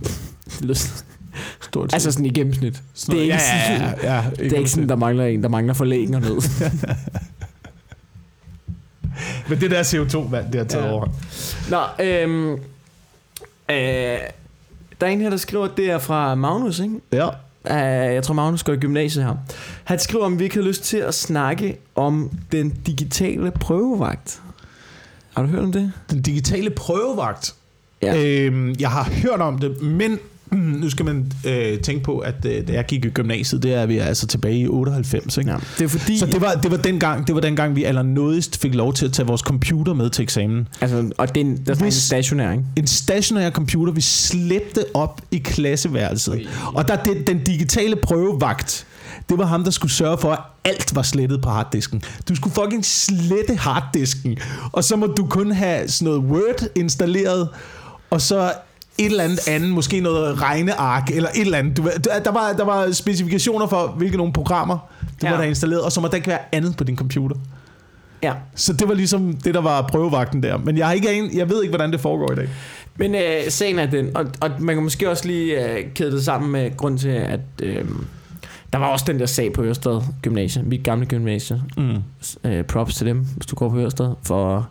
[1.62, 1.94] Stort.
[1.94, 2.84] Altså sådan i gennemsnit.
[2.94, 4.96] Sådan det er noget- ikke ja, sådan- ja, ja, ja, Det er ikke sådan, der
[4.96, 6.32] mangler en, der mangler forlægning og ned.
[9.50, 10.88] Men det der CO2-vand, det har taget Ja.
[10.90, 10.94] ja.
[10.94, 11.08] over.
[11.70, 12.58] Nå, øhm,
[13.70, 14.20] øh,
[15.02, 16.96] der er en her, der skriver, at det er fra Magnus, ikke?
[17.12, 17.28] Ja.
[17.70, 19.36] Uh, jeg tror, Magnus går i gymnasiet her.
[19.84, 24.42] Han skriver, om vi ikke har lyst til at snakke om den digitale prøvevagt.
[25.36, 25.92] Har du hørt om det?
[26.12, 27.56] Den digitale prøvevagt.
[28.02, 28.24] Ja.
[28.26, 30.20] Øhm, jeg har hørt om det, men
[30.82, 33.86] nu skal man øh, tænke på, at øh, da jeg gik i gymnasiet, det er
[33.86, 35.52] vi altså tilbage i 98, ikke?
[35.52, 35.58] Ja.
[35.78, 36.18] Det er fordi...
[36.18, 38.94] Så det var, det var den gang, det var den gang, vi allernådigst fik lov
[38.94, 40.68] til at tage vores computer med til eksamen.
[40.82, 42.64] Altså, og det er, en, der er en stationær, ikke?
[42.76, 46.50] En stationær computer, vi slæbte op i klasseværelset.
[46.74, 48.88] Og der det, den digitale prøvevagt,
[49.30, 52.02] det var ham, der skulle sørge for, at alt var slettet på harddisken.
[52.30, 54.38] Du skulle fucking slette harddisken.
[54.72, 57.50] Og så må du kun have sådan noget Word installeret,
[58.10, 58.54] og så
[58.98, 61.78] et eller andet andet, måske noget regneark, eller et eller andet.
[61.78, 61.84] Du,
[62.26, 65.30] der, var, der var specifikationer for, hvilke nogle programmer, du Ja.
[65.30, 67.36] må have installeret, og så må der ikke være andet på din computer.
[68.24, 68.34] Ja.
[68.56, 70.58] Så det var ligesom det, der var prøvevagten der.
[70.58, 72.50] Men jeg, har ikke, en- jeg ved ikke, hvordan det foregår i dag.
[72.96, 76.26] Men øh, sagen er den, og, og man kan måske også lige øh, kæde det
[76.26, 77.86] sammen med grund til, at øh,
[78.74, 81.62] der var også den der sag på Ørsted Gymnasie, mit gamle gymnasie.
[81.78, 81.98] Mm.
[82.44, 84.70] Øh, props til dem, hvis du går på Ørsted, for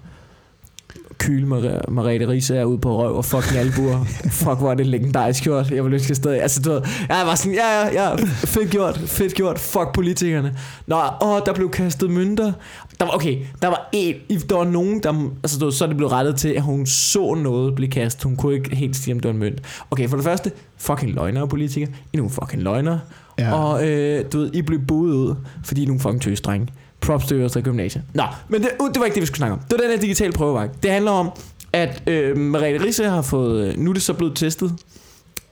[1.19, 4.05] kyle Mar- Marete Riese er ude på røv og fucking albuer.
[4.41, 5.71] Fuck, hvor er det legendarisk gjort.
[5.71, 6.43] Jeg vil ønske stadig.
[6.43, 9.59] Altså, du ved, jeg var sådan, ja, ja, ja, fedt gjort, fedt gjort.
[9.59, 10.57] Fuck politikerne.
[10.87, 12.53] Nå, åh, der blev kastet mønter.
[13.01, 14.15] Der var, okay, der var en,
[14.51, 17.35] der var nogen, der, altså, du så er det blev rettet til, at hun så
[17.35, 18.25] noget blive kastet.
[18.25, 19.61] Hun kunne ikke helt sige, om det var en mønt.
[19.91, 21.91] Okay, for det første, fucking løgnere politikere.
[22.13, 23.01] I nogle fucking løgnere.
[23.39, 23.53] Ja.
[23.55, 26.69] Og øh, du ved, I blev buet ud, fordi I er nogle fucking tøsdrenge.
[27.07, 28.03] Props til Ørsted Gymnasie.
[28.15, 29.59] Nå, men det, det var ikke det, vi skulle snakke om.
[29.61, 30.83] Det var den her digitale prøvevagt.
[30.83, 31.31] Det handler om,
[31.73, 33.67] at øh, Merete Risse har fået...
[33.69, 34.73] øh, Nu er det så blevet testet.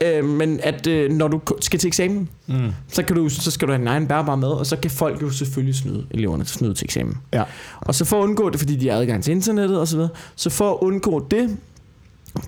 [0.01, 2.73] Øh, men at øh, når du skal til eksamen, Mm.
[2.89, 5.23] så, kan du, så skal du have din egen bærbar med, og så kan folk
[5.23, 7.17] jo selvfølgelig snyde eleverne snyde til eksamen.
[7.33, 7.43] Ja.
[7.81, 10.51] Og så for at undgå det, fordi de har adgang til internettet osv., så, så
[10.51, 11.57] for at undgå det,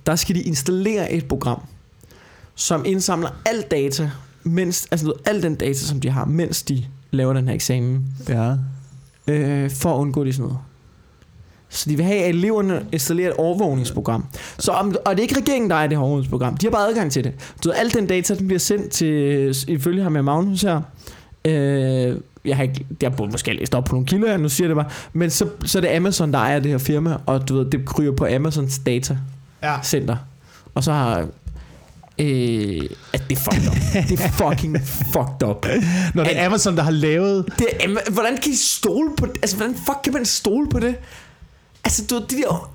[0.07, 1.61] der skal de installere et program,
[2.54, 4.11] som indsamler al data,
[4.44, 8.54] mens, altså al den data, som de har, mens de laver den her eksamen, Ja.
[9.27, 10.59] Øh, for at undgå det sådan noget.
[11.68, 14.24] Så de vil have, at eleverne installerer et overvågningsprogram.
[14.59, 16.57] Så om, og det er ikke regeringen, der er det her overvågningsprogram.
[16.57, 17.33] De har bare adgang til det.
[17.64, 20.81] Du ved, al den data, den bliver sendt til, ifølge ham med Magnus her.
[21.45, 24.68] Øh, jeg har ikke, jeg har måske læst op på nogle kilder, her, nu siger
[24.68, 24.93] jeg det bare.
[25.12, 27.85] Men så, så er det Amazon, der ejer det her firma, og du ved, det
[27.85, 29.18] kryger på Amazons data
[29.62, 29.77] Ja.
[29.83, 30.16] center.
[30.74, 31.27] Og så har...
[32.18, 33.74] Øh, at det er fucked up.
[34.08, 34.76] det er fucking
[35.12, 35.66] fucked up.
[36.14, 37.44] Når det er Amazon, der har lavet...
[37.58, 39.36] Det, er- hvordan kan I stole på det?
[39.42, 40.94] Altså, hvordan fuck kan man stole på det?
[41.84, 42.70] Altså, du, de der,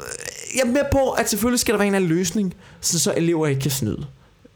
[0.56, 3.14] jeg er med på, at selvfølgelig skal der være en eller anden løsning, så, så
[3.18, 4.06] elever ikke kan snyde.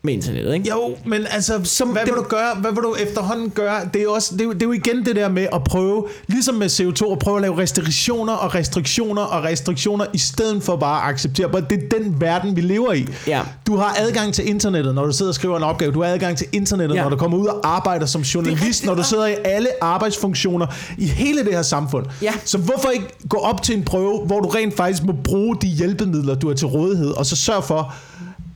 [0.05, 0.69] Med internettet, ikke?
[0.69, 2.55] Jo, men altså, Som hvad det- vil du gøre?
[2.61, 3.81] Hvad vil du efterhånden gøre?
[3.93, 6.07] Det er også, det er jo, det er jo igen det der med at prøve,
[6.27, 10.75] ligesom med CO2, at prøve at lave restriktioner og restriktioner og restriktioner, i stedet for
[10.75, 11.49] bare at acceptere.
[11.49, 13.07] But det er den verden, vi lever i.
[13.27, 13.41] Ja.
[13.67, 15.91] Du har adgang til internettet, når du sidder og skriver en opgave.
[15.91, 17.01] Du har adgang til internettet, Ja.
[17.03, 21.05] når du kommer ud og arbejder som journalist, når du sidder i alle arbejdsfunktioner i
[21.05, 22.05] hele det her samfund.
[22.21, 22.33] Ja.
[22.45, 25.67] Så hvorfor ikke gå op til en prøve, hvor du rent faktisk må bruge de
[25.67, 27.93] hjælpemidler, du har til rådighed, og så sørge for,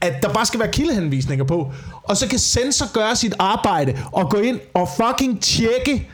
[0.00, 1.72] at der bare skal være kildehenvisninger på.
[2.02, 6.08] Og så kan sensor gøre sit arbejde og gå ind og fucking tjekke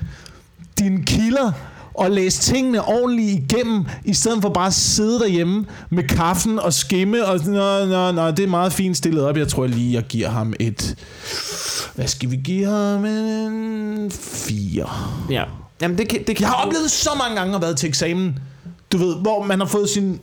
[0.78, 1.52] dine kilder
[1.94, 6.72] og læse tingene ordentligt igennem, i stedet for bare at sidde derhjemme med kaffen og
[6.72, 9.36] skimme, og nå, nå, nå, det er meget fint stillet op.
[9.36, 10.96] Jeg tror lige, jeg giver ham et...
[11.94, 13.04] Hvad skal vi give ham?
[13.04, 14.90] En fire.
[15.30, 15.44] Ja.
[15.82, 18.38] Jamen, det kan, det kan Jeg har oplevet så mange gange at været til eksamen,
[18.92, 20.20] du ved, hvor man har fået sin,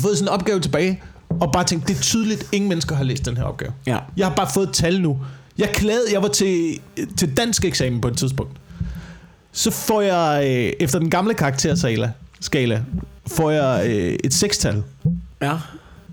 [0.00, 1.02] fået sin opgave tilbage,
[1.40, 3.72] og bare tænkt, det er tydeligt, ingen mennesker har læst den her opgave.
[3.86, 3.98] Ja.
[4.16, 5.18] Jeg har bare fået et tal nu.
[5.58, 6.78] Jeg klagede, jeg var til,
[7.16, 8.52] til dansk eksamen på et tidspunkt.
[9.52, 12.82] Så får jeg, øh, efter den gamle karakterskala, skala,
[13.26, 14.82] får jeg øh, et sekstal,
[15.42, 15.56] Ja.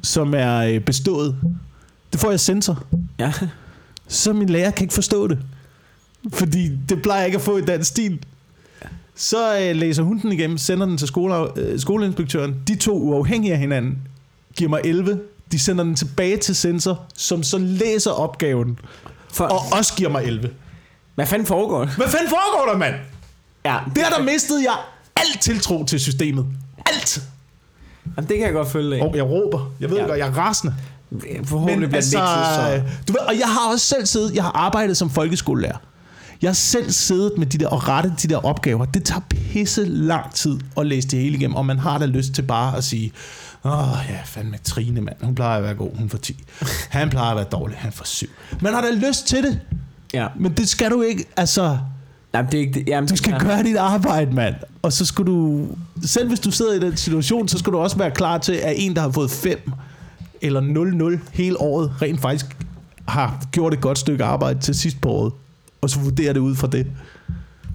[0.03, 1.35] som er øh, bestået.
[2.11, 2.83] Det får jeg sensor.
[3.19, 3.33] Ja.
[4.07, 5.39] Så min lærer kan ikke forstå det.
[6.33, 8.19] Fordi det plejer jeg ikke at få i dansk stil.
[9.15, 12.55] Så øh, læser hun den igennem, sender den til skole, øh, skoleinspektøren.
[12.67, 13.97] De to uafhængige af hinanden
[14.55, 15.19] giver mig 11.
[15.51, 18.79] De sender den tilbage til sensor, som så læser opgaven.
[19.33, 20.49] For, Og også giver mig 11.
[21.15, 21.91] hvad fanden foregår der?
[21.97, 22.95] Hvad fanden foregår der, mand?
[23.65, 24.77] Ja, Der der mistede jeg
[25.15, 26.45] alt tiltro til systemet.
[26.85, 27.21] Alt.
[28.17, 29.01] Jamen, det kan jeg godt følge af.
[29.07, 29.71] Og jeg råber.
[29.79, 30.03] Jeg ved Ja.
[30.05, 30.75] godt, jeg er rasende.
[31.43, 32.95] Forhåbentlig Men bliver altså, det ikke så...
[33.07, 35.77] du ved, og jeg har også selv siddet, jeg har arbejdet som folkeskolelærer.
[36.41, 38.85] Jeg har selv siddet med de der og rettet de der opgaver.
[38.85, 42.33] Det tager pisse lang tid at læse det hele igennem, og man har da lyst
[42.33, 43.11] til bare at sige,
[43.63, 45.15] åh ja, fandme Trine, mand.
[45.23, 46.43] Hun plejer at være god, hun får 10.
[46.89, 48.27] Han plejer at være dårlig, han får 7.
[48.61, 49.59] Man har da lyst til det,
[50.13, 50.27] Ja.
[50.39, 51.77] men det skal du ikke, altså...
[52.33, 52.87] Jamen, det er ikke det.
[52.87, 53.37] Jamen, Du skal ja.
[53.39, 54.55] gøre dit arbejde, mand.
[54.81, 55.67] Og så skal du...
[56.03, 58.73] Selv hvis du sidder i den situation, så skal du også være klar til, at
[58.77, 59.71] en, der har fået 5
[60.41, 62.45] eller 0-0 hele året, rent faktisk
[63.07, 65.33] har gjort et godt stykke arbejde til sidst på året.
[65.81, 66.87] Og så vurderer det ud fra det.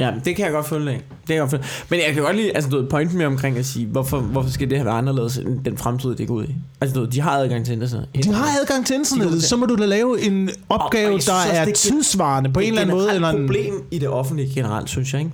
[0.01, 0.95] Ja, det kan jeg godt følge af.
[0.97, 1.65] Det kan jeg godt følge.
[1.91, 4.51] Men jeg kan godt lide, altså du ved, pointen med omkring at sige, hvorfor, hvorfor
[4.51, 6.55] skal det her være anderledes end den fremtid, det går ud i?
[6.81, 8.07] Altså du ved, de har adgang til internet.
[8.25, 11.33] De har adgang til internettet, så må du da lave en opgave, Og synes der
[11.33, 13.15] også, er det er- tidsvarende på en eller anden måde.
[13.15, 15.33] Eller et en, problem i det offentlige generelt, synes jeg, ikke?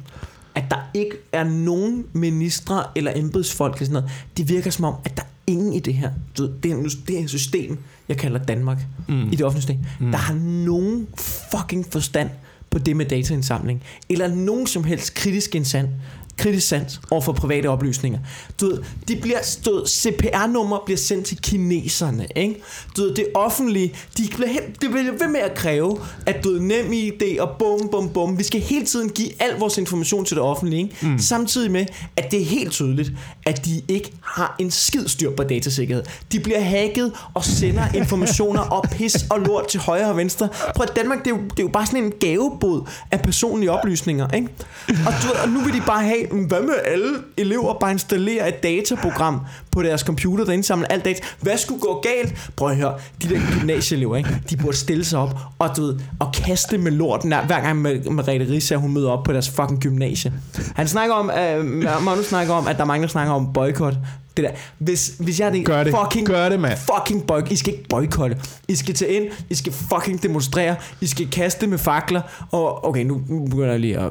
[0.54, 4.10] At der ikke er nogen ministre eller embedsfolk eller sådan noget.
[4.36, 6.10] Det virker som om, at der er ingen i det her.
[6.38, 9.32] Du ved, det, er, en- det er en system, jeg kalder Danmark, mm.
[9.32, 10.10] i det offentlige system, mm.
[10.10, 10.34] der har
[10.64, 12.30] nogen fucking forstand
[12.72, 15.88] på det med dataindsamling, eller nogen som helst kritisk indsand,
[16.36, 18.18] kritisk sans over for private oplysninger.
[18.60, 18.78] Du ved,
[19.08, 22.62] de bliver, du ved, CPR-nummer bliver sendt til kineserne, ikke?
[22.96, 26.52] Du ved, det offentlige, de bliver, helt, de bliver ved med at kræve, at du
[26.52, 28.38] ved, nem ID og bum, bum, bum.
[28.38, 31.06] Vi skal hele tiden give al vores information til det offentlige, ikke?
[31.06, 31.18] Mm.
[31.18, 33.12] Samtidig med, at det er helt tydeligt,
[33.46, 36.04] at de ikke har en skid styr på datasikkerhed.
[36.32, 40.48] De bliver hacket og sender informationer og pis og lort til højre og venstre.
[40.76, 43.70] Prøv at Danmark, det er, jo, det er jo bare sådan en gavebod af personlige
[43.70, 44.48] oplysninger, ikke?
[44.88, 47.90] Og, du ved, og nu vil de bare have, Mm, hvad med alle elever bare
[47.92, 51.22] installere et dataprogram på deres computer, der indsamler alt data.
[51.40, 52.50] Hvad skulle gå galt?
[52.56, 54.30] Prøv at høre, de der gymnasieelever, ikke?
[54.50, 57.82] de burde stille sig op og, du ved, og kaste med lorten, hver hver gang
[57.82, 60.32] med Merete hun møder op på deres fucking gymnasie.
[60.76, 61.64] Han snakker om, øh,
[62.04, 63.94] Magnus snakker om, at der er mange, der snakker om boykot.
[64.36, 64.50] Det der.
[64.78, 65.94] Hvis, hvis jeg er det, Gør det.
[66.04, 66.78] fucking, Gør det, mand.
[66.78, 67.50] fucking boyk.
[67.52, 68.36] I skal ikke boykotte.
[68.68, 72.20] I skal tage ind, I skal fucking demonstrere, I skal kaste med fakler,
[72.50, 74.10] og okay, nu, nu begynder jeg lige at...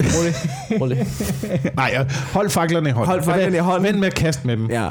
[0.00, 0.34] Rolig,
[0.80, 1.06] rolig.
[1.76, 3.06] Nej, hold faklerne i hånden.
[3.10, 3.88] Hold faklerne i hånden.
[3.88, 4.70] Vent med at kaste med dem.
[4.70, 4.88] Ja.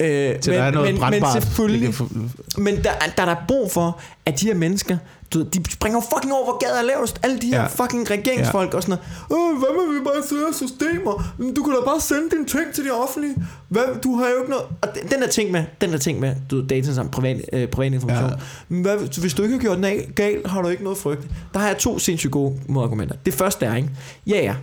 [0.00, 1.42] Øh, Til der er noget men, men brandbart.
[1.42, 1.94] selvfølgelig,
[2.58, 4.96] men der, der er der brug for, at de her mennesker,
[5.34, 7.20] du ved, de springer fucking over, hvor gader er lavest.
[7.22, 7.66] Alle de her Ja.
[7.66, 8.98] fucking regeringsfolk og sådan
[9.30, 9.52] noget.
[9.54, 11.32] Åh, hvad med vi bare sidde systemer?
[11.56, 13.34] Du kan da bare sende dine ting til det offentlige.
[13.68, 14.64] Hvad, du har jo ikke noget...
[14.82, 17.92] Og den- der ting med, den der ting med, du data sammen, privat, øh, privat
[17.92, 18.30] information.
[18.70, 18.76] Ja.
[18.82, 21.22] Hvad, hvis du ikke har gjort den af galt, har du ikke noget frygt.
[21.54, 23.14] Der har jeg to sindssygt gode modargumenter.
[23.26, 23.90] Det første er, ikke?
[24.26, 24.54] Ja, ja.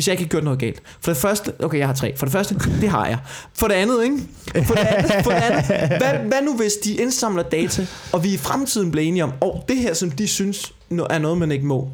[0.00, 0.82] Hvis jeg ikke har gjort noget galt.
[1.00, 2.16] For det første, okay, jeg har tre.
[2.16, 3.18] For det første, det har jeg.
[3.54, 4.18] For det andet, ikke?
[4.66, 5.66] For det andet, for det andet
[5.98, 9.54] hvad, hvad nu hvis de indsamler data, og vi i fremtiden bliver enige om, og
[9.56, 10.72] oh, det her, som de synes
[11.10, 11.88] er noget, man ikke må,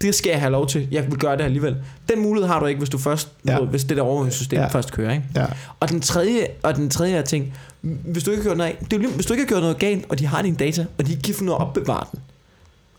[0.00, 0.88] det skal jeg have lov til.
[0.90, 1.76] Jeg vil gøre det alligevel.
[2.08, 3.58] Den mulighed har du ikke, hvis du først, Ja.
[3.60, 4.66] hvis det der overvågningssystem Ja.
[4.66, 5.24] først kører, ikke?
[5.36, 5.46] Ja.
[5.80, 9.04] Og den tredje, og den tredje er ting, hvis du ikke har gjort noget, det
[9.04, 11.10] er hvis du ikke har gjort noget galt, og de har dine data, og de
[11.12, 12.20] ikke kan finde ud af at opbevare den,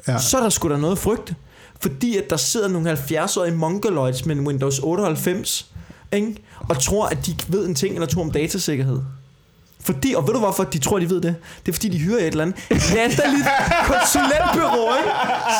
[0.08, 0.18] Ja.
[0.20, 1.36] så er der sgu da noget at frygte.
[1.82, 5.66] Fordi at der sidder nogle 70-årige mongoloids med Windows 98,
[6.12, 6.36] ikke?
[6.70, 9.00] og tror, at de ved en ting eller to om datasikkerhed.
[9.84, 11.36] Fordi, og ved du hvorfor de tror, de ved det?
[11.66, 13.48] Det er fordi, de hyrer et eller andet latterligt
[13.92, 15.12] konsulentbyrå, ikke?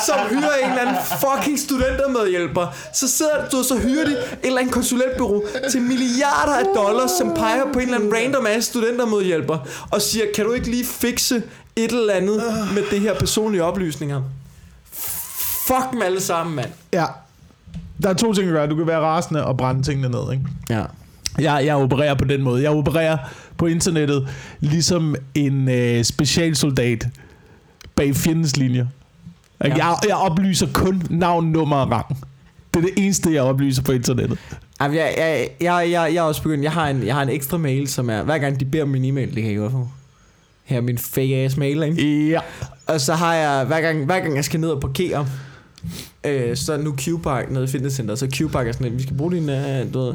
[0.06, 2.66] som hyrer en eller anden fucking studentermedhjælper.
[2.94, 7.34] Så sidder du, så hyrer de et eller andet konsulentbyrå til milliarder af dollars, som
[7.34, 9.58] peger på en eller anden random ass studentermedhjælper,
[9.90, 11.42] og siger, kan du ikke lige fikse
[11.76, 12.42] et eller andet
[12.74, 14.22] med det her personlige oplysninger?
[15.66, 16.70] Fuck dem alle sammen, mand.
[16.92, 17.04] Ja.
[18.02, 18.66] Der er to ting at gøre.
[18.66, 20.44] Du kan være rasende og brænde tingene ned, ikke?
[20.70, 20.82] Ja.
[21.38, 22.62] Jeg, jeg opererer på den måde.
[22.62, 23.16] Jeg opererer
[23.56, 24.28] på internettet
[24.60, 27.08] ligesom en øh, specialsoldat
[27.94, 28.86] bag fjendens linjer.
[29.64, 29.68] Ja.
[29.68, 29.86] Ja.
[29.86, 32.16] Jeg, jeg oplyser kun navn, nummer og rang.
[32.74, 34.38] Det er det eneste, jeg oplyser på internettet.
[34.80, 37.28] Jamen, jeg, jeg, jeg, jeg, jeg er også begyndt, jeg har, en, jeg har en
[37.28, 39.72] ekstra mail, som er, hver gang de beder om min e-mail, det kan jeg godt
[39.72, 39.88] få.
[40.64, 42.28] Her er min fake ass mail, ikke?
[42.28, 42.40] Ja.
[42.86, 45.26] Og så har jeg, hver gang, hver gang jeg skal ned og parkere,
[46.24, 49.32] øh, så nu Q-Park nede i fitnesscenteret, så Q-Park er sådan, at vi skal bruge
[49.32, 50.14] din øh, du ved,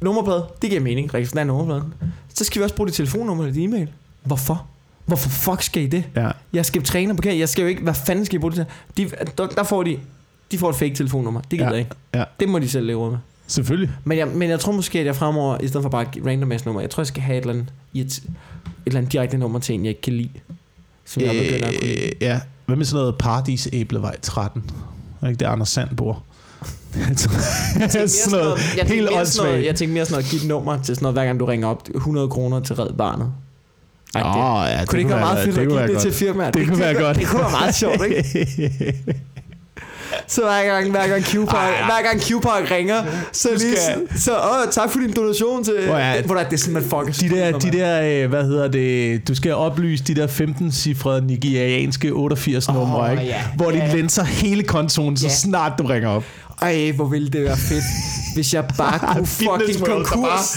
[0.00, 0.46] nummerplade.
[0.62, 1.94] Det giver mening, registrere nummerpladen.
[2.34, 3.88] Så skal vi også bruge dit telefonnummer eller din e-mail.
[4.24, 4.66] Hvorfor?
[5.06, 6.04] Hvorfor fuck skal I det?
[6.16, 6.30] ja.
[6.52, 8.66] Jeg skal træne og parkere, jeg skal jo ikke, hvad fanden skal I bruge det
[8.96, 9.10] til?
[9.10, 9.98] De, der, der får de,
[10.52, 11.40] de får et fake telefonnummer.
[11.40, 11.70] Det gider Ja.
[11.70, 11.90] jeg ikke.
[12.14, 12.24] Ja.
[12.40, 13.18] Det må de selv leve med.
[13.46, 13.90] Selvfølgelig.
[14.04, 16.52] Men jeg, men jeg tror måske, at jeg fremover, i stedet for bare et random
[16.52, 17.66] ass nummer, jeg tror, jeg skal have et eller andet,
[17.96, 18.30] irrit- et
[18.86, 20.28] eller andet direkte nummer til en, jeg ikke kan lide.
[21.04, 22.04] Som jeg begynder at kunne lide.
[22.06, 22.40] Øh, ja.
[22.66, 24.70] Hvad med sådan noget Paradis Æblevej 13?
[25.22, 26.22] Er ikke det, Anders Sand bor?
[26.98, 27.16] Jeg
[28.10, 29.64] sådan noget jeg helt mere sådan noget, åndssvagt.
[29.66, 31.68] jeg tænkte mere sådan noget, give et nummer til sådan noget, hver gang du ringer
[31.68, 33.32] op, 100 kroner til Red Barnet.
[34.14, 36.50] Ej, det, Åh, ja, kunne det ikke være meget fedt at give det til firmaer?
[36.50, 37.16] Det kunne være godt.
[37.16, 38.94] Det kunne være meget sjovt, ikke?
[40.28, 41.84] Så hver gang, hver gang Q-Park, Ej, ja.
[41.84, 45.94] hver gang Q-Park ringer, så lige, skal- så, åh, tak for din donation til, Hvor
[45.94, 49.28] er- hvor det er sådan, man fucker De der, de der, øh, hvad hedder det,
[49.28, 53.22] du skal oplyse de der 15-cifrede nigerianske 88 Åh, numre, ikke?
[53.24, 53.42] ja.
[53.56, 53.94] Hvor de Ja.
[53.94, 55.32] lenser hele kontoen, så Ja.
[55.34, 56.24] snart du ringer op.
[56.62, 57.84] Ej, hvor ville det være fedt,
[58.34, 60.56] hvis jeg bare kunne fucking konkurs.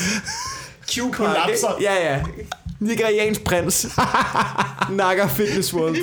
[0.91, 1.49] Q-Park?
[1.81, 2.19] Ja, ja.
[2.79, 3.87] Nigeriansk prins.
[4.97, 5.95] Nakker Fitness World.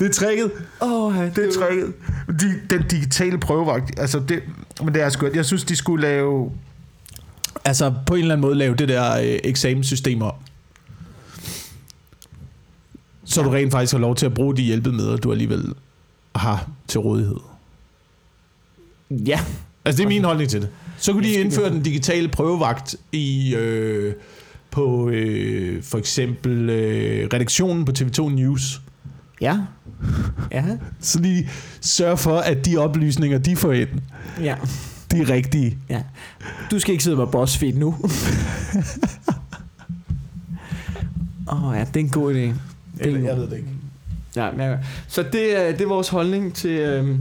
[0.00, 0.50] Det er tricket.
[0.80, 1.92] Oh, Det er tricket.
[2.40, 4.42] De, den digitale prøvevagt, altså det,
[4.84, 6.52] men det er sgu, jeg synes, de skulle lave,
[7.64, 10.32] altså på en eller anden måde lave det der øh, eksamenssystem om.
[13.24, 15.74] Så du rent faktisk har lov til at bruge de hjælpemidler, du alligevel
[16.36, 17.36] har til rådighed.
[19.10, 19.40] Ja.
[19.84, 20.68] Altså det er min holdning til det.
[20.98, 24.14] Så kunne de indføre den digitale prøvevagt i øh,
[24.70, 28.80] på øh, for eksempel øh, redaktionen på TV2 News.
[29.44, 29.58] Ja.
[30.52, 30.64] Ja.
[31.00, 31.48] Så de
[31.80, 33.88] sørger for, at de oplysninger, de får ind,
[34.40, 34.54] Ja.
[35.10, 35.78] de er rigtige.
[35.90, 36.02] ja.
[36.70, 37.94] Du skal ikke sidde med BuzzFeed nu.
[41.52, 42.36] Åh oh, ja, det er en god idé.
[42.38, 42.54] Det
[43.00, 43.68] er en god- ved det ikke.
[44.36, 44.76] Ja, ja.
[45.08, 47.18] Så det er, det er vores holdning til, øhm,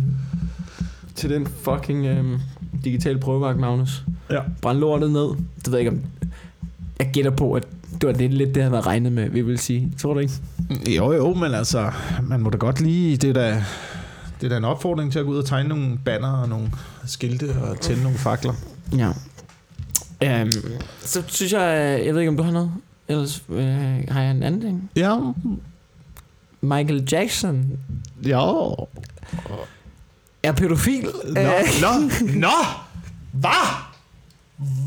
[1.15, 2.37] til den fucking øhm,
[2.83, 4.03] digitale prøvevagt, Magnus.
[4.31, 4.39] Ja.
[4.61, 5.27] Brænd lortet ned.
[5.65, 5.99] Det ved jeg ikke om...
[6.99, 7.67] Jeg gætter på, at
[8.03, 9.91] det var lidt, lidt det, han havde regnet med, vi vil sige.
[9.97, 10.33] Tror du ikke?
[10.89, 11.91] Jo, jo, men altså,
[12.23, 13.63] man må da godt lige, det er da,
[14.41, 16.71] det er da en opfordring til at gå ud og tegne nogle banner og nogle
[17.05, 18.53] skilte og tænde nogle fakler.
[18.97, 19.09] Ja.
[20.41, 20.51] Um,
[21.01, 22.71] så synes jeg, jeg ved ikke, om du har noget.
[23.07, 23.65] Ellers øh,
[24.09, 24.89] har jeg en anden ting.
[24.95, 25.17] Ja,
[26.61, 27.79] Michael Jackson
[28.25, 28.39] ja.
[30.43, 31.03] er pædofil.
[31.03, 31.45] Nå, Øh,
[31.81, 32.47] nå, nå,
[33.31, 33.67] hvad?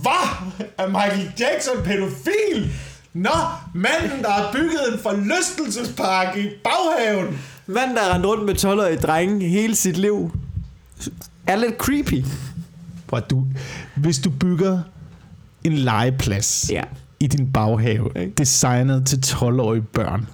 [0.02, 0.62] Hvad?
[0.78, 2.72] Er Michael Jackson pædofil?
[3.16, 3.30] Nå,
[3.74, 7.38] manden, der har bygget en forlystelsespark i baghaven.
[7.66, 10.36] Mand, der har rendt rundt med 12-årige drenge hele sit liv,
[11.46, 12.24] er lidt creepy.
[13.06, 13.44] Prøv at du,
[13.96, 14.80] hvis du bygger
[15.64, 16.82] en legeplads Ja.
[17.20, 18.32] i din baghave, Ikke?
[18.38, 20.26] designet til 12-årige børn.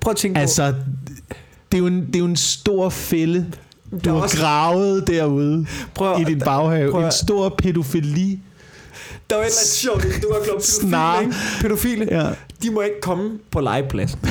[0.00, 0.66] Prøv at tænke Altså,
[1.72, 3.46] det er jo en, det er jo en stor fælde,
[3.90, 6.90] på, du har gravet derude prøv, i din baghave.
[6.90, 8.40] prøv at- En stor pædofili.
[9.30, 11.20] Der er jo et eller andet sjovt, du har glået Snar.
[11.20, 11.60] pædofile, ikke?
[11.60, 12.30] Pædofile, Ja.
[12.62, 14.18] de må ikke komme på legepladsen.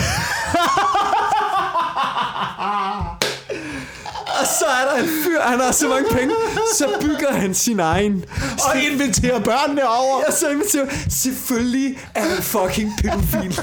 [4.39, 6.35] Og så er der en fyr, han har så mange penge,
[6.77, 8.25] så bygger han sin egen.
[8.69, 10.23] Og inviterer børnene over.
[10.27, 13.59] Jeg så inviterer, selvfølgelig er han fucking pædofil.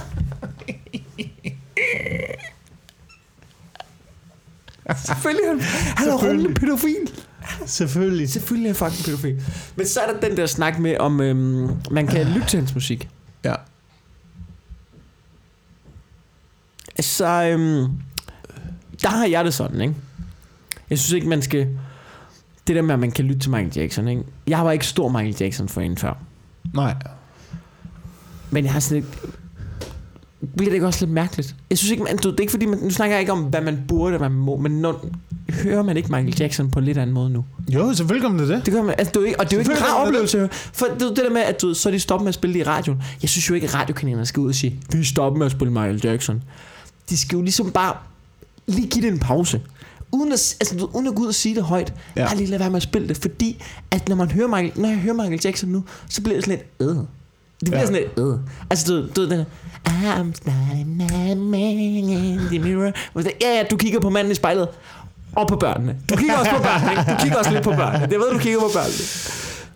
[5.06, 5.60] Selvfølgelig han,
[5.96, 7.10] han er rullende pædofil.
[7.66, 8.28] Selvfølgelig.
[8.28, 9.42] Selvfølgelig er han fucking pædofil.
[9.76, 12.74] Men så er der den der snak med, om øhm, man kan lytte til hans
[12.74, 13.08] musik.
[13.44, 13.54] Ja.
[17.00, 17.92] Så øhm,
[19.02, 19.94] der har jeg det sådan, ikke?
[20.90, 21.68] Jeg synes ikke, man skal...
[22.66, 24.22] Det der med, at man kan lytte til Michael Jackson, ikke?
[24.46, 26.14] Jeg var ikke stor Michael Jackson for en før.
[26.74, 26.94] Nej.
[28.50, 29.34] Men jeg har sådan lidt...
[30.56, 31.54] Bliver det ikke også lidt mærkeligt?
[31.70, 33.42] Jeg synes ikke, man, du, det er ikke fordi, man, nu snakker jeg ikke om,
[33.42, 35.06] hvad man burde, hvad man må, men når,
[35.50, 37.44] hører man ikke Michael Jackson på en lidt anden måde nu.
[37.68, 38.66] Jo, selvfølgelig kommer det det.
[38.66, 40.06] Det gør man, altså, det er ikke, og det er jo ikke en rar gør
[40.06, 40.48] oplevelse.
[40.52, 42.60] For det, det der med, at du, så er de stoppet med at spille det
[42.60, 43.02] i radioen.
[43.22, 45.72] Jeg synes jo ikke, at radiokanalerne skal ud og sige, vi stopper med at spille
[45.72, 46.42] Michael Jackson.
[47.10, 47.94] De skal jo ligesom bare
[48.66, 49.60] lige give det en pause.
[50.12, 51.94] Uden at, altså, du uden at gå ud og sige det højt.
[52.16, 52.26] Ja.
[52.26, 53.16] Bare lige lade være med at spille det.
[53.16, 56.44] Fordi at når, man hører Michael, når jeg hører Michael Jackson nu, så bliver det
[56.44, 56.96] sådan lidt øh.
[57.60, 57.86] Det bliver Ja.
[57.86, 58.38] sådan lidt øh.
[58.70, 59.44] Altså du, du den
[59.86, 62.92] I'm starting my man in the mirror.
[63.16, 64.68] Ja, ja, du kigger på manden i spejlet.
[65.36, 65.96] Og på børnene.
[66.10, 67.12] Du kigger også på børnene, ikke?
[67.12, 68.06] Du kigger også lidt på børnene.
[68.06, 68.94] Det ved du kigger på børnene.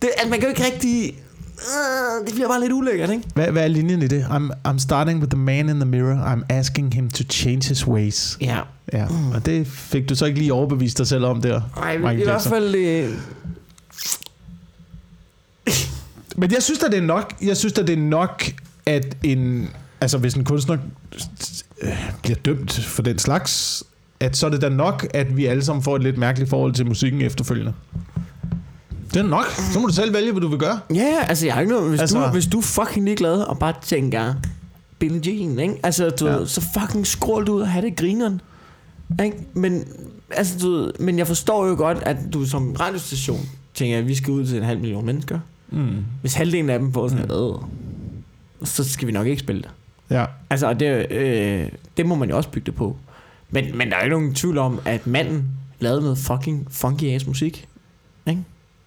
[0.02, 1.14] Det, altså, man kan jo ikke rigtig...
[1.58, 3.22] Øh, det bliver bare lidt ulækkert, ikke?
[3.34, 4.22] Hvad, hvad er linjen i det?
[4.30, 6.34] I'm, I'm starting with the man in the mirror.
[6.34, 8.38] I'm asking him to change his ways.
[8.40, 8.58] Ja.
[8.92, 11.60] Ja, og det fik du så ikke lige overbevist dig selv om der.
[11.76, 12.74] Ej, Michael i hvert fald...
[12.74, 13.10] Øh,
[16.34, 18.44] Men jeg synes da det er nok, jeg synes da det er nok,
[18.86, 19.68] at en,
[20.00, 20.76] altså hvis en kunstner
[22.22, 23.82] bliver dømt for den slags,
[24.20, 26.72] at så er det da nok, at vi alle sammen får et lidt mærkeligt forhold
[26.74, 27.72] til musikken efterfølgende.
[29.14, 29.46] Det er nok.
[29.72, 30.80] Så må du selv vælge, hvad du vil gøre.
[30.90, 31.88] ja, ja, altså jeg har ikke noget...
[31.88, 34.34] Hvis, Altså- du, hvis du er fucking ligeglad og bare tænker...
[34.98, 35.74] Billie Jean, ikke?
[35.82, 36.46] Altså, du, Ja.
[36.46, 38.40] så fucking skrål du ud og have det grineren.
[39.24, 39.36] Ikke?
[39.54, 39.84] Men,
[40.30, 43.40] altså, du, men jeg forstår jo godt, at du som radiostation
[43.74, 45.38] tænker, at vi skal ud til en halv million mennesker.
[45.70, 46.04] Mm.
[46.20, 47.56] Hvis halvdelen af dem får sådan noget,
[48.60, 49.70] øh, så skal vi nok ikke spille det.
[50.10, 50.24] Ja.
[50.50, 52.96] Altså, og det, øh, det må man jo også bygge det på.
[53.50, 55.44] Men, men der er jo ikke nogen tvivl om, at manden
[55.80, 57.68] lavede noget fucking funky ass musik.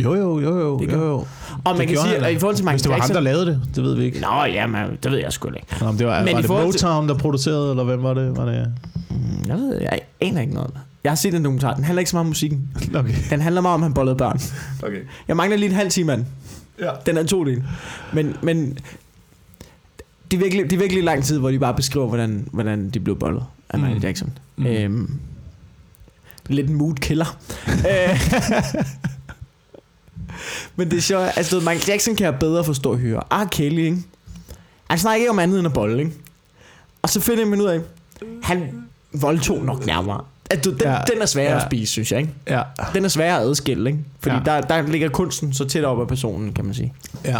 [0.03, 1.25] Jo, jo, jo, jo, Det jo, gør- jo.
[1.63, 3.15] Og man kan sige, at i forhold til Michael Hvis det var ham, Jackson...
[3.15, 4.19] der lavede det, det ved vi ikke.
[4.19, 5.65] Nå, ja, men det ved jeg sgu ikke.
[5.82, 8.38] Nå, men det var, Men var det Motown, der producerede, eller hvem var det?
[8.38, 8.73] Var det?
[9.09, 9.17] Mm,
[9.47, 10.71] Jeg ved, jeg aner ikke noget.
[11.03, 11.73] Jeg har set den dokumentar.
[11.73, 12.69] Den handler ikke så meget om musikken.
[12.95, 13.13] Okay.
[13.30, 14.39] Den handler meget om, at han bollede børn.
[14.84, 14.99] okay.
[15.28, 16.25] Jeg mangler lige en halv time, mand.
[16.80, 16.91] Ja.
[17.05, 17.63] Den er to del.
[18.13, 18.80] Men, men
[20.32, 22.99] det, er virkelig, det er virkelig lang tid, hvor de bare beskriver, hvordan, hvordan de
[22.99, 24.03] blev bollet af Michael Mm.
[24.03, 24.38] Jackson.
[24.55, 24.65] Mm.
[24.65, 25.19] Øhm,
[26.47, 27.38] lidt en mood killer.
[27.67, 28.34] Øh,
[30.75, 33.21] Men det er sjovt, altså Michael Jackson kan jeg bedre forstå at høre.
[33.32, 33.45] R.
[33.51, 33.97] Kelly, ikke?
[34.89, 36.11] Han snakker ikke om andet end at bolle, ikke?
[37.01, 37.80] Og så finder man ud af,
[38.43, 40.23] han voldtog nok nærmere.
[40.50, 40.98] At du, den, Ja.
[41.14, 41.58] den er sværere Ja.
[41.58, 42.34] at spise, synes jeg, ikke?
[42.48, 42.62] Ja.
[42.93, 44.04] Den er sværere at adskille, ikke?
[44.20, 44.41] Fordi Ja.
[44.45, 46.93] der, der ligger kunsten så tæt op af personen, kan man sige.
[47.26, 47.39] Ja.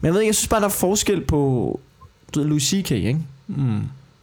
[0.00, 1.80] Men jeg ved ikke, jeg synes bare, der er forskel på
[2.34, 3.18] du ved, Louis C.K., ikke?
[3.48, 3.56] Mm.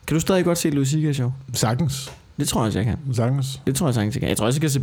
[0.07, 1.15] Kan du stadig godt se Louis C.K.
[1.15, 1.31] show?
[1.53, 2.11] Sagtens.
[2.39, 2.97] Det tror jeg også, jeg kan.
[3.15, 3.61] Sagtens.
[3.67, 4.29] Det tror jeg sagtens, jeg kan.
[4.29, 4.81] Jeg tror også, jeg kan se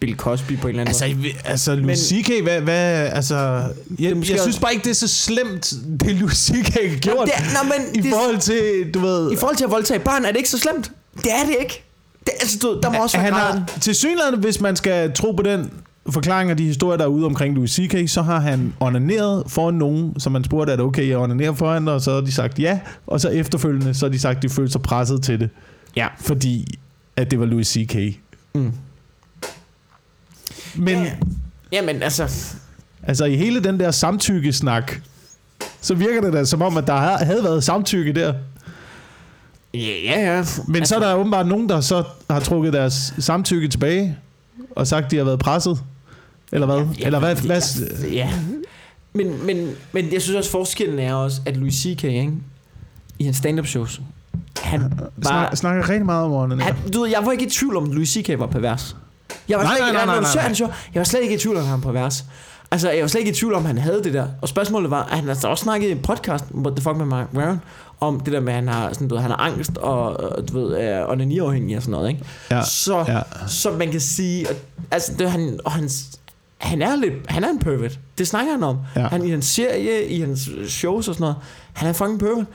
[0.00, 1.28] Bill Cosby på en eller anden Altså, måde.
[1.44, 5.08] Altså Louis C.K., hvad, hvad, altså, jeg, jeg også- synes bare ikke, det er så
[5.08, 6.68] slemt, det Louis C.K.
[6.74, 9.64] har gjort, det, er- nå, men i det, forhold til, du ved, I forhold til
[9.64, 10.92] at voldtage børn, er det ikke så slemt.
[11.16, 11.83] Det er det ikke.
[12.26, 15.32] Det, altså, du, der må også være han har, til synligheden, hvis man skal tro
[15.32, 15.70] på den
[16.10, 19.74] forklaring af de historier, der er ude omkring Louis C.K., så har han onaneret foran
[19.74, 22.58] nogen, som man spurgte, at okay, jeg onanerer foran dig, og så har de sagt
[22.58, 25.50] ja, og så efterfølgende, så har de sagt, at de følte sig presset til det,
[25.96, 26.06] Ja.
[26.20, 26.78] fordi
[27.16, 27.96] at det var Louis C.K.
[28.54, 28.72] Mm.
[30.74, 31.12] Men Ja.
[31.72, 32.30] Jamen, altså...
[33.02, 35.00] altså i hele den der samtykkesnak,
[35.80, 38.34] så virker det da som om, at der har- havde været samtykke der.
[39.74, 40.44] Ja, ja, ja.
[40.66, 44.16] Men altså, så er der åbenbart nogen, der så har trukket deres samtykke tilbage,
[44.76, 45.82] og sagt, at de har været presset.
[46.52, 46.86] Eller hvad?
[46.98, 47.36] Ja, Eller hvad?
[47.36, 47.62] hvad
[48.02, 48.30] Ja, ja.
[49.12, 52.32] Men, men, men jeg synes også, forskellen er også, at Louis C.K., ikke?
[53.18, 54.00] i hans stand-up shows,
[54.62, 55.10] han var...
[55.22, 56.60] Snak, snakker rigtig meget om ånden.
[56.60, 58.38] Han, du ved, jeg var ikke i tvivl om, at Louis C.K.
[58.38, 58.96] var pervers.
[59.48, 60.72] Jeg var Nej, slet ikke, nej, nej, nej, nej.
[60.94, 62.24] Jeg var slet ikke i tvivl om, at han var pervers.
[62.74, 64.26] Altså, jeg var slet ikke i tvivl om, at han havde det der.
[64.42, 67.06] Og spørgsmålet var, at han altså også snakket i en podcast, What the fuck med
[67.06, 67.60] Mark Warren,
[68.00, 70.48] om det der med, at han har, sådan, du ved, han har angst og, øh,
[70.48, 72.24] du ved, er onaniafhængig og sådan noget, ikke?
[72.50, 73.20] Ja, Så, ja.
[73.48, 74.56] så man kan sige, at,
[74.90, 75.88] altså, det, han, og han,
[76.58, 77.98] han er lidt, han er en pervert.
[78.18, 78.78] Det snakker han om.
[78.96, 79.06] Ja.
[79.06, 81.36] Han i hans serie, i hans shows og sådan noget,
[81.72, 82.46] han er en fucking pervert.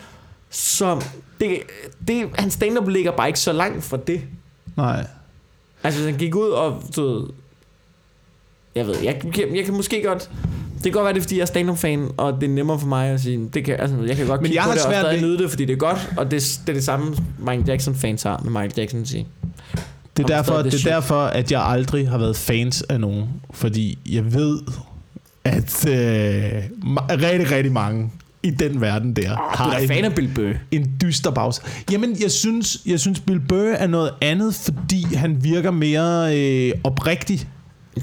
[0.50, 1.04] Så
[1.40, 1.60] det,
[2.08, 4.22] det, hans stand-up ligger bare ikke så langt fra det.
[4.78, 5.06] Nej.
[5.84, 7.28] Altså, han gik ud og, du ved,
[8.76, 10.30] jeg ved, jeg, jeg, jeg kan måske godt,
[10.76, 12.88] det kan godt være, det er, fordi jeg er stand-up-fan, og det er nemmere for
[12.88, 14.86] mig at sige, det kan, altså, jeg kan godt Men kigge jeg på har det
[14.86, 16.84] og svært stadig ved- nyde det, fordi det er godt, og det, det er det
[16.84, 19.28] samme, Michael Jackson-fans har med Michael Jackson sige.
[20.18, 23.24] Det er, derfor, det det er derfor, at jeg aldrig har været fans af nogen.
[23.52, 24.60] Fordi jeg ved,
[25.44, 25.94] at øh,
[27.10, 28.12] rigtig, rigtig mange
[28.44, 30.54] i den verden der Oh, du har er da en, fan af Bill Burr.
[30.72, 31.62] en dyster bags.
[31.92, 36.72] Jamen, jeg synes, jeg synes Bill Burr er noget andet, fordi han virker mere øh,
[36.84, 37.48] oprigtig.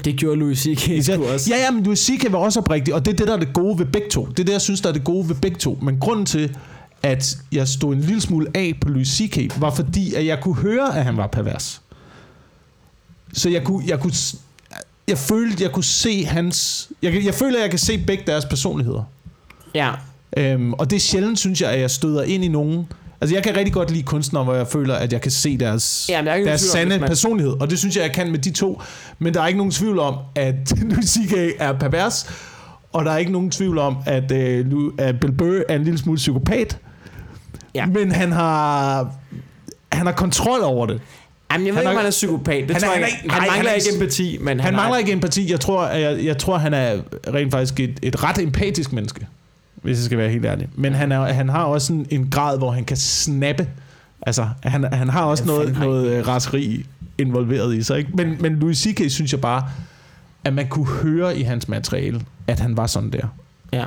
[0.05, 1.03] Det gjorde Louis C.K.
[1.03, 1.49] Sgu også.
[1.49, 2.31] Ja, ja, men Louis C.K.
[2.31, 4.25] var også oprigtig, og det er det, der er det gode ved begge to.
[4.25, 5.79] Det er det, jeg synes, der er det gode ved begge to.
[5.81, 6.57] Men grunden til,
[7.03, 10.55] at jeg stod en lille smule af på Louis C.K., var fordi, at jeg kunne
[10.55, 11.81] høre, at han var pervers.
[13.33, 14.13] Så jeg kunne, jeg kunne,
[15.07, 16.89] jeg følte, jeg kunne se hans...
[17.01, 19.03] Jeg, jeg føler, at jeg kan se begge deres personligheder.
[19.75, 19.91] Ja.
[20.37, 22.87] Øhm, og det er sjældent, synes jeg, at jeg støder ind i nogen,
[23.21, 26.05] Altså, jeg kan rigtig godt lide kunstnere, hvor jeg føler, at jeg kan se deres,
[26.09, 27.53] Jamen, der er deres tvivl sande man- personlighed.
[27.61, 28.81] Og det synes jeg, jeg kan med de to.
[29.19, 30.55] Men der er ikke nogen tvivl om, at
[31.13, 31.33] C.K.
[31.59, 32.29] er pervers.
[32.93, 34.65] Og der er ikke nogen tvivl om, at, øh,
[34.97, 36.77] at Bill Burr er en lille smule psykopat.
[37.75, 37.85] Ja.
[37.85, 39.11] Men han har,
[39.91, 41.01] han har kontrol over det.
[41.51, 42.67] Jamen, jeg ved Han ikke, er- om han er psykopat.
[42.67, 43.19] Det Han er- tror han jeg er ikke.
[43.23, 45.51] ikke- Han nej, mangler han er ikke empati, men Han, han, mangler har, ikke empati.
[45.51, 46.97] Jeg tror, jeg, jeg tror han er
[47.33, 49.27] rent faktisk et, et ret empatisk menneske.
[49.83, 50.67] Hvis jeg skal være helt ærlig.
[50.75, 53.67] Men han, er, han har også en, en grad, hvor han kan snappe.
[54.21, 56.85] Altså, han, han har også noget, noget øh, raseri
[57.17, 57.97] involveret i sig.
[57.97, 58.11] Ikke?
[58.13, 59.01] Men, men Louis C.K.
[59.11, 59.63] synes jeg bare,
[60.43, 63.27] at man kunne høre i hans materiale, at han var sådan der.
[63.73, 63.85] Ja.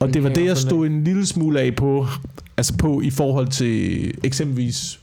[0.00, 2.06] Og Det var det, jeg stod en lille smule af på,
[2.56, 5.00] altså på i forhold til eksempelvis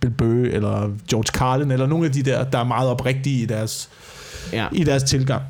[0.00, 3.46] Bill Burr eller George Carlin, eller nogle af de der, der er meget oprigtige i
[3.46, 3.88] deres,
[4.52, 4.66] Ja.
[4.72, 5.42] i deres tilgang.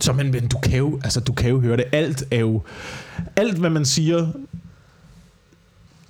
[0.00, 1.84] Så men, men du kan jo, altså du kan jo høre det.
[1.92, 2.62] Alt er jo,
[3.36, 4.26] alt hvad man siger,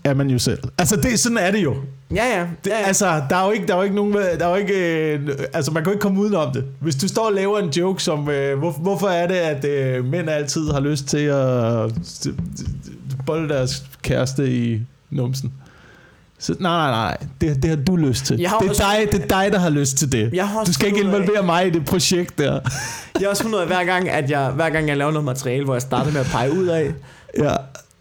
[0.05, 0.59] er man jo selv.
[0.79, 1.77] Altså det, sådan er det jo.
[2.15, 2.47] Ja, ja.
[2.65, 2.87] Det, ja, ja.
[2.87, 5.29] Altså, der er jo ikke, der er jo ikke nogen, der er jo ikke, øh,
[5.53, 6.65] altså man kan jo ikke komme udenom det.
[6.81, 10.05] Hvis du står og laver en joke som, øh, hvor, hvorfor er det, at øh,
[10.05, 11.85] mænd altid har lyst til at
[12.27, 12.35] øh,
[13.27, 14.81] bolde deres kæreste i
[15.11, 15.53] numsen?
[16.45, 18.41] Så, nej, nej, nej, det, det har du lyst til.
[18.41, 20.31] Jeg har Det er, også- dig, det er dig, der har lyst til det.
[20.33, 22.53] Jeg har også Du skal ikke ud af- involvere mig i det projekt der.
[22.53, 22.61] Jeg
[23.21, 25.65] har også fundet ud af, hver gang, at jeg, hver gang jeg laver noget materiale,
[25.65, 26.93] hvor jeg starter med at pege ud af,
[27.39, 27.55] Ja.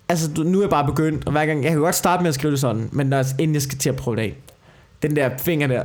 [0.10, 2.36] altså nu er jeg bare begyndt, og hver gang, jeg kan godt starte med at
[2.36, 4.36] skrive det sådan, men når, inden jeg skal til at prøve det af,
[5.02, 5.84] den der finger der,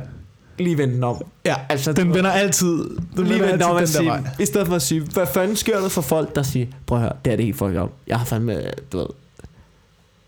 [0.57, 1.21] lige vende den om.
[1.45, 2.83] ja, Altså, den vender altid,
[3.17, 4.33] den lige vender om altid at den der sige, vej.
[4.39, 7.01] i stedet for at sige, hvad fanden sker der for folk, der siger, prøv at
[7.01, 7.91] høre, det er det helt fucked op.
[8.07, 9.05] Jeg har fandme, du ved,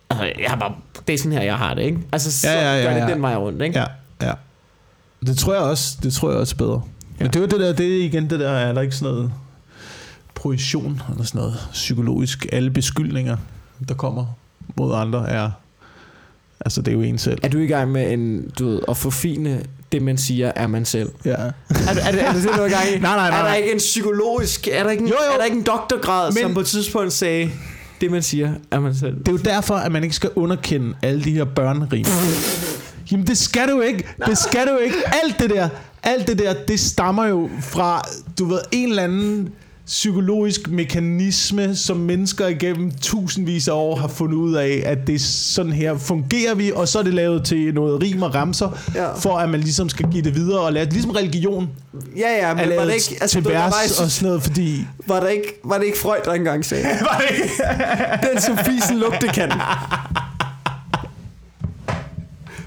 [0.09, 0.73] altså, jeg har bare,
[1.07, 1.97] det er sådan her, jeg har det, ikke?
[2.11, 3.13] Altså, så Ja, ja, ja, gør det ja.
[3.13, 3.79] den vej rundt, ikke?
[3.79, 3.85] Ja,
[4.21, 4.33] ja.
[5.25, 6.81] Det tror jeg også, det tror jeg også er bedre.
[7.19, 7.23] Ja.
[7.23, 9.13] Men det er jo det der, det er igen det der, er der ikke sådan
[9.13, 9.31] noget
[10.35, 12.45] projektion eller sådan noget psykologisk.
[12.51, 13.37] Alle beskyldninger,
[13.87, 14.25] der kommer
[14.77, 15.49] mod andre, er,
[16.65, 17.39] altså det er jo en selv.
[17.43, 20.85] Er du i gang med en, du ved, at forfine det, man siger, er man
[20.85, 21.09] selv?
[21.25, 21.31] Ja.
[21.31, 22.99] Er, det- er, det, er det det, du er i gang i?
[22.99, 25.33] Nej, nej, nej, Er der ikke en psykologisk, er der ikke en, Jo, jo.
[25.33, 27.51] Er der ikke en doktorgrad, Men, som på et tidspunkt sagde,
[28.01, 29.17] det man siger, er man selv?
[29.19, 32.05] Det er jo derfor, at man ikke skal underkende alle de her børnerim.
[33.11, 34.03] Jamen det skal du ikke.
[34.25, 34.95] Det skal du ikke.
[35.23, 35.69] Alt det der,
[36.03, 38.01] alt det der, det stammer jo fra,
[38.39, 39.49] du ved, en eller anden
[39.91, 45.19] psykologisk mekanisme, som mennesker igennem tusindvis af år har fundet ud af, at det er
[45.19, 49.13] sådan her fungerer vi, og så er det lavet til noget rim og ramser, Ja.
[49.13, 50.93] for at man ligesom skal give det videre og lære det.
[50.93, 51.69] Ligesom religion
[52.17, 54.85] Ja, ja, men var det ikke, altså, til vers var, og sådan noget, fordi...
[55.07, 57.53] var, det ikke, var det ikke Freud, der engang sagde, Var det ikke?
[58.33, 59.51] den som fisen lugte kan.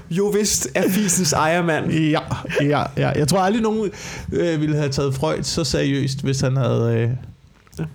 [0.09, 1.91] Jo vist er fisens ejermand.
[1.91, 2.19] Ja,
[2.61, 3.09] ja, ja.
[3.09, 3.91] Jeg tror aldrig, nogen
[4.31, 6.93] øh, ville have taget Freud så seriøst, hvis han havde
[7.79, 7.85] øh,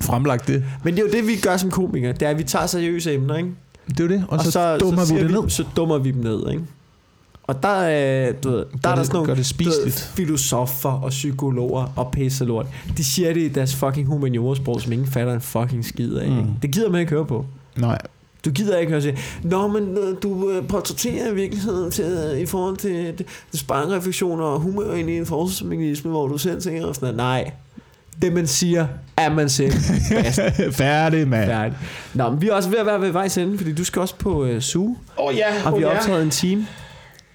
[0.00, 0.64] fremlagt det.
[0.84, 2.12] Men det er jo det, vi gør som komikere.
[2.12, 3.50] Det er, at vi tager seriøse emner, ikke?
[3.88, 5.40] Det er jo det, og, og så, så dummer vi siger det ned.
[5.40, 6.62] dem- Så dummer vi dem ned, ikke?
[7.42, 11.10] Og der, er, du ved, der Gør er der sådan nogle det ved, filosofer og
[11.10, 12.66] psykologer og pisselort.
[12.96, 16.28] De siger det i deres fucking humaniorasprog, som ingen fatter en fucking skid af.
[16.30, 16.36] Mm.
[16.36, 16.46] Mm.
[16.62, 17.46] Det gider man ikke høre på.
[17.76, 17.98] Nej.
[18.44, 22.46] Du gider ikke høre sige, Nå, men øh, du øh, portrætterer virkeligheden til, øh, i
[22.46, 23.24] forhold til
[23.54, 27.16] sparreflektioner og humør ind i en forsvarsmekanisme, hvor du selv tænker og sådan noget.
[27.16, 27.50] Nej,
[28.22, 28.86] det man siger,
[29.16, 29.72] er man selv.
[30.72, 31.50] Færdig, mand.
[31.50, 31.78] Færdig.
[32.14, 34.14] Nå, men vi er også ved at være ved vejs ende, fordi du skal også
[34.14, 36.66] på øh, Zoo, Åh oh, ja, og vi har optaget en time.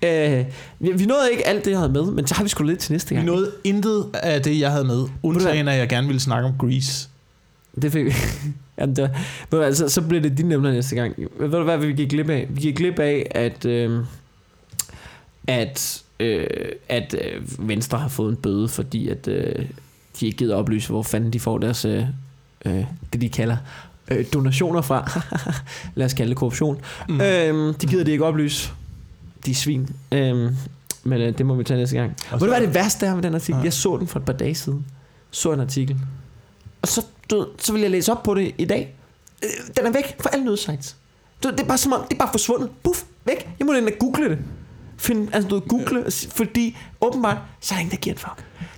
[0.01, 0.45] Øh,
[0.79, 2.79] vi, vi nåede ikke alt det, jeg havde med, men så har vi sgu lidt
[2.79, 3.25] til næste Vi gang.
[3.25, 7.07] nåede intet af det, jeg havde med, undtagen at jeg gerne ville snakke om Grease.
[7.81, 8.13] Det fik vi.
[8.79, 9.07] Jamen, du,
[9.49, 11.15] hvad, altså, så bliver det dine emner næste gang.
[11.39, 12.47] Ved du hvad, vi gik glip af?
[12.49, 14.03] Vi gik glip af, at, øh,
[15.47, 16.47] at, øh,
[16.89, 19.65] at øh, Venstre har fået en bøde, fordi at, øh,
[20.19, 22.03] de ikke gider oplyse, hvor fanden de får deres, øh,
[22.65, 23.57] øh, det de kalder,
[24.11, 25.21] øh, donationer fra.
[25.95, 26.81] Lad os kalde det korruption.
[27.09, 27.21] Mm.
[27.21, 28.71] Øh, de gider de ikke oplyse.
[29.45, 29.89] De er svin.
[30.11, 30.51] Øh,
[31.03, 32.15] men øh, det må vi tage næste gang.
[32.31, 33.59] Og Ved du hvad det værste er med den artikel?
[33.59, 33.63] Ja.
[33.63, 34.85] Jeg så den for et par dage siden.
[35.31, 35.97] Så en artikel.
[36.81, 38.93] Og så, du, så vil jeg læse op på det i dag.
[39.43, 40.95] Øh, Den er væk fra alle nødsites.
[41.43, 42.69] Du, det er bare som om, det er bare forsvundet.
[42.83, 43.49] Puff, væk.
[43.59, 44.37] Jeg må ind og google det.
[44.99, 48.19] Find, altså du google, og sige- fordi åbenbart, så er der ingen, der giver en
[48.19, 48.35] fuck.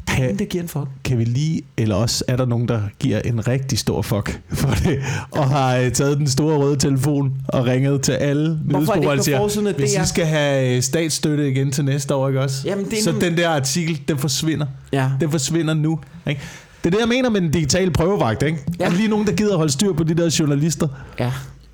[0.08, 0.86] Der er Kan- ingen, der giver en fuck.
[1.04, 4.68] Kan vi lige, eller også er der nogen, der giver en rigtig stor fuck for
[4.70, 9.39] det, og har øh, taget den store røde telefon og ringet til alle er nyhedsbureauer
[9.39, 9.93] og siger, hvis?
[9.93, 12.62] I skal have øh, statsstøtte igen til næste år, ikke også?
[12.66, 14.66] Jamen, det er så nu- den der artikel, den forsvinder.
[14.93, 15.10] Ja.
[15.20, 16.00] Den forsvinder nu.
[16.28, 16.41] Ikke?
[16.84, 18.44] Det er det, jeg mener med den digitale prøvevagt.
[18.44, 18.60] Ikke?
[18.80, 18.86] Ja.
[18.86, 20.88] Er der lige nogen, der gider holde styr på de der journalister?
[21.20, 21.32] ja.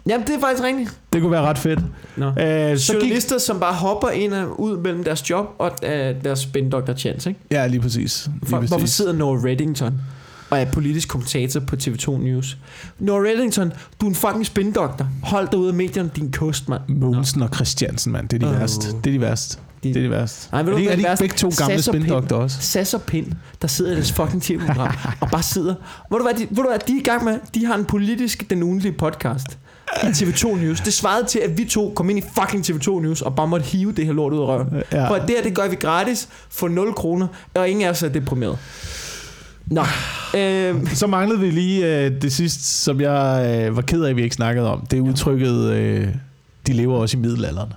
[0.09, 0.91] Jamen, det er faktisk rigtigt.
[1.13, 1.79] Det kunne være ret fedt.
[2.17, 2.27] Nå.
[2.27, 2.33] Øh,
[2.77, 6.39] så gik, Journalister, som bare hopper ind og ud mellem deres job og øh, deres
[6.39, 7.41] spindoktor chance, ikke?
[7.51, 8.29] ja, lige præcis.
[8.33, 8.69] Lige For, præcis.
[8.69, 9.93] hvorfor sidder Noah Reddington
[10.49, 12.57] og er politisk kommentator på TV2 News.
[12.99, 15.07] Nora Reddington, du er en fucking spindoktor.
[15.23, 16.81] Hold dig ud af medierne, din kost, mand.
[16.87, 18.29] Mogensen og Christiansen, mand.
[18.29, 18.59] Det er de Åh.
[18.59, 18.87] værste.
[18.87, 19.57] Det er de værste.
[19.83, 20.49] De- Det er de værste.
[20.51, 21.23] Nej, ved er du, de, er de det ikke værste?
[21.23, 22.57] begge to gamle spindokter også?
[22.61, 23.27] Sass og Pind,
[23.61, 25.75] der sidder i deres fucking tv-program, og bare sidder...
[26.11, 27.39] Ved du, hvad de, ved du hvad, de er i gang med?
[27.55, 29.57] De har en politisk, den ugenlige podcast
[30.03, 30.79] i TV2 News.
[30.81, 33.65] Det svarede til, at vi to kom ind i fucking TV2 News, og bare måtte
[33.65, 34.67] hive det her lort ud af røven.
[34.91, 35.09] Ja.
[35.09, 38.57] For det her, det gør vi gratis for 0 kroner, og ingen er deprimeret.
[39.67, 39.81] Nå,
[40.39, 44.15] øh, Så manglede vi lige øh, det sidste, som jeg øh, var ked af, at
[44.15, 44.85] vi ikke snakkede om.
[44.85, 46.07] Det er udtrykket, øh,
[46.67, 47.73] de lever også i middelalderen.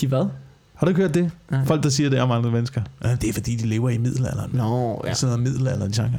[0.00, 0.26] de hvad?
[0.74, 1.30] Har du ikke hørt det?
[1.50, 1.64] Nej.
[1.64, 2.80] Folk, der siger, det er om andre mennesker.
[3.04, 4.50] Ja, det er fordi, de lever i middelalderen.
[4.54, 5.14] Nå, Ja.
[5.14, 6.10] Sådan noget middelalderen genre.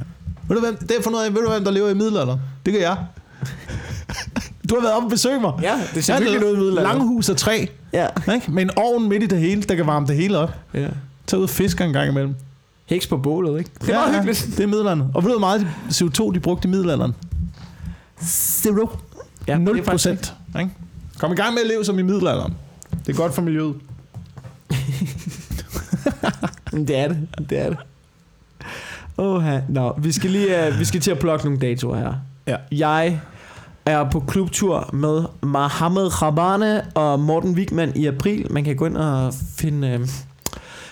[0.48, 2.40] Ved du, hvem, det er for noget af, ved du, hvem der lever i middelalderen?
[2.66, 2.98] Det gør jeg.
[4.70, 5.52] Du har været oppe og besøge mig.
[5.62, 6.98] Ja, det ser virkelig er ud i middelalderen.
[6.98, 8.08] Langhus af træ, Ja.
[8.34, 8.52] ikke?
[8.52, 10.52] med en ovn midt i det hele, der kan varme det hele op.
[10.74, 10.88] ja.
[11.28, 12.36] Tag ud og fisker en gang imellem.
[12.88, 13.72] Heks på bålet, ikke?
[13.82, 14.48] Det er meget hyggeligt.
[14.58, 15.12] det er middelalderen.
[15.14, 17.16] Og ved du, hvor meget CO2 de brugte i middelalderen?
[18.24, 18.90] Zero.
[19.48, 20.34] Ja, Ja, 0 det er faktisk procent.
[20.60, 20.72] ikke?
[21.20, 22.54] Kom i gang med at leve som i middelalderen.
[23.06, 23.76] Det er godt for miljøet.
[26.72, 27.28] Det er det.
[27.50, 27.78] Det er det.
[29.18, 32.14] Åh, Nå, vi skal lige uh, vi skal til at plukke nogle datoer her.
[32.48, 32.56] Ja.
[32.72, 33.20] Jeg
[33.86, 38.52] er på klubtur med Mohamed Rabane og Morten Wigman i april.
[38.52, 40.08] Man kan gå ind og finde uh,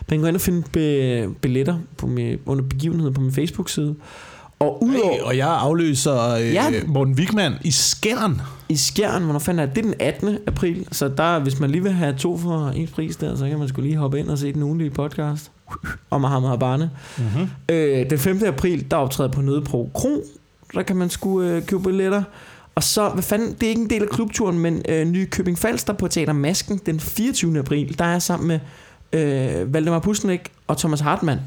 [0.09, 3.95] man kan gå ind og finde be, billetter på min, under begivenheden på min Facebook-side.
[4.59, 6.71] Og udover Hey, og jeg afløser øh, Ja.
[6.87, 8.41] Morten Wigman i Skjern.
[8.69, 9.75] i Skjern, hvornår fanden er det?
[9.75, 10.37] Det er den 18.
[10.47, 13.59] april, så der, hvis man lige vil have to for ens pris der, så kan
[13.59, 15.51] man skulle lige hoppe ind og se den ugenlige podcast
[16.09, 16.89] om Mohamed Rabane.
[17.17, 17.47] Mm-hmm.
[17.69, 18.41] Øh, den 5.
[18.45, 20.23] april, der optræder på Nødepro Kro.
[20.73, 22.23] Der kan man sgu øh, købe billetter.
[22.75, 25.93] Og så, hvad fanden, det er ikke en del af klubturen, men øh, Nykøbing Falster
[25.93, 27.59] på Teater Masken den 24.
[27.59, 28.59] april, der er jeg sammen med
[29.15, 31.39] øh, Valdemar Pusnik og Thomas Hartmann.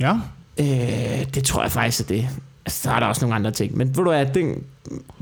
[0.00, 0.12] Ja.
[0.60, 2.28] Øh, det tror jeg faktisk er det.
[2.66, 3.76] Altså, så er der også nogle andre ting.
[3.76, 4.62] Men ved du hvad, den,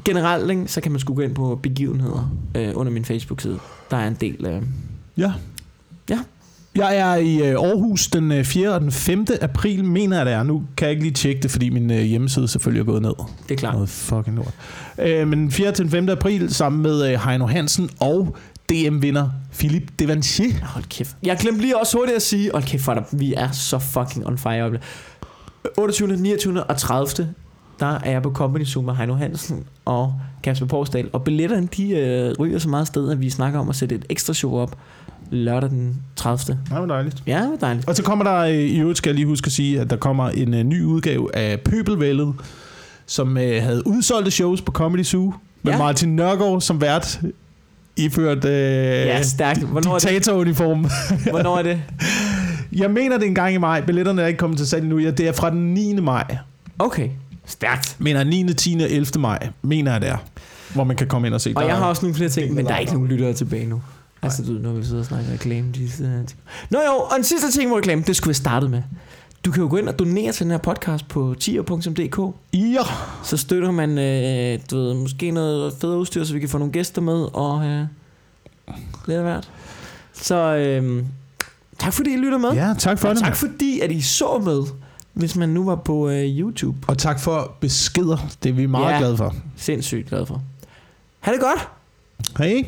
[0.05, 3.59] generelt, ikke, så kan man sgu gå ind på begivenheder øh, under min Facebook-side.
[3.91, 4.47] Der er en del...
[4.47, 4.63] Øh,
[5.17, 5.33] Ja.
[6.11, 6.19] Ja.
[6.75, 8.75] Jeg er i øh, Aarhus den øh, 4.
[8.75, 9.27] og den 5.
[9.41, 10.43] april, mener jeg det er.
[10.43, 13.13] Nu kan jeg ikke lige tjekke det, fordi min øh, hjemmeside selvfølgelig er gået ned.
[13.49, 13.75] det er klart.
[13.75, 14.55] Noget fucking lort.
[14.99, 15.73] Øh, men den 4.
[15.73, 16.09] til den 5.
[16.09, 18.37] april sammen med øh, Heino Hansen og
[18.73, 20.65] DM-vinder Philippe Devanchier.
[20.65, 21.17] Hold kæft.
[21.23, 24.39] Jeg glemte lige også hurtigt at sige, hold kæft, for vi er så fucking on
[24.39, 24.57] fire.
[24.57, 24.89] i øjeblikket.
[25.77, 26.65] 28., 29.
[26.65, 27.35] og 30.
[27.81, 31.09] Der er jeg på Company Zoom med Heino Hansen og Kasper Porsdal.
[31.13, 34.05] Og billetterne, de øh, ryger så meget sted, at vi snakker om at sætte et
[34.09, 34.79] ekstra show op
[35.31, 36.59] lørdag den 30.
[36.71, 37.23] Det var dejligt.
[37.27, 37.89] Ja, det er dejligt.
[37.89, 39.97] Og så kommer der, øh, i øvrigt skal jeg lige huske at sige, at der
[39.97, 42.35] kommer en øh, ny udgave af Pøbelvældet,
[43.07, 45.79] som øh, havde udsolgte shows på Comedy Zoo, med Ja.
[45.79, 47.21] Martin Nørgaard som vært,
[47.97, 49.61] iført øh, Ja, stærkt.
[49.61, 50.09] Hvornår er det?
[50.09, 50.87] diktatoruniform.
[51.31, 51.83] Hvornår er det?
[52.73, 53.81] Jeg mener, det er en gang i maj.
[53.81, 54.99] Billetterne er ikke kommet til salg endnu.
[54.99, 55.95] Ja, det er fra den 9.
[56.01, 56.37] maj.
[56.79, 57.09] Okay,
[57.47, 57.97] stærkt.
[57.99, 58.79] Mener 9., 10.
[58.85, 59.21] og 11.
[59.21, 60.17] maj, mener jeg det er.
[60.75, 61.53] Hvor man kan komme ind og se.
[61.57, 63.33] Og Der jeg er- har også nogle flere ting, men der er ikke nogen lyttere
[63.33, 63.83] tilbage nu.
[64.23, 66.39] Altså, du når vi sidder og snakker reklame, de sidder ting.
[66.71, 68.83] Nå jo, og en sidste ting med reklame, det skulle vi starte med.
[69.45, 72.35] Du kan jo gå ind og donere til den her podcast på tier.dk.
[72.55, 72.83] Ja.
[73.25, 76.73] Så støtter man, øh, du ved, måske noget federe udstyr, så vi kan få nogle
[76.73, 77.85] gæster med, og øh,
[79.07, 79.51] lidt af hvert.
[80.13, 81.05] Så øh,
[81.79, 82.51] tak fordi I lytter med.
[82.53, 83.23] ja, tak for og det.
[83.25, 84.63] tak fordi, at I så med,
[85.13, 86.79] hvis man nu var på øh, YouTube.
[86.87, 88.17] Og tak for beskeder.
[88.43, 88.99] Det er vi meget Ja.
[88.99, 89.35] glade for.
[89.57, 90.43] Sindssygt glad for.
[91.21, 91.69] Ha' det godt!
[92.39, 92.65] Hej.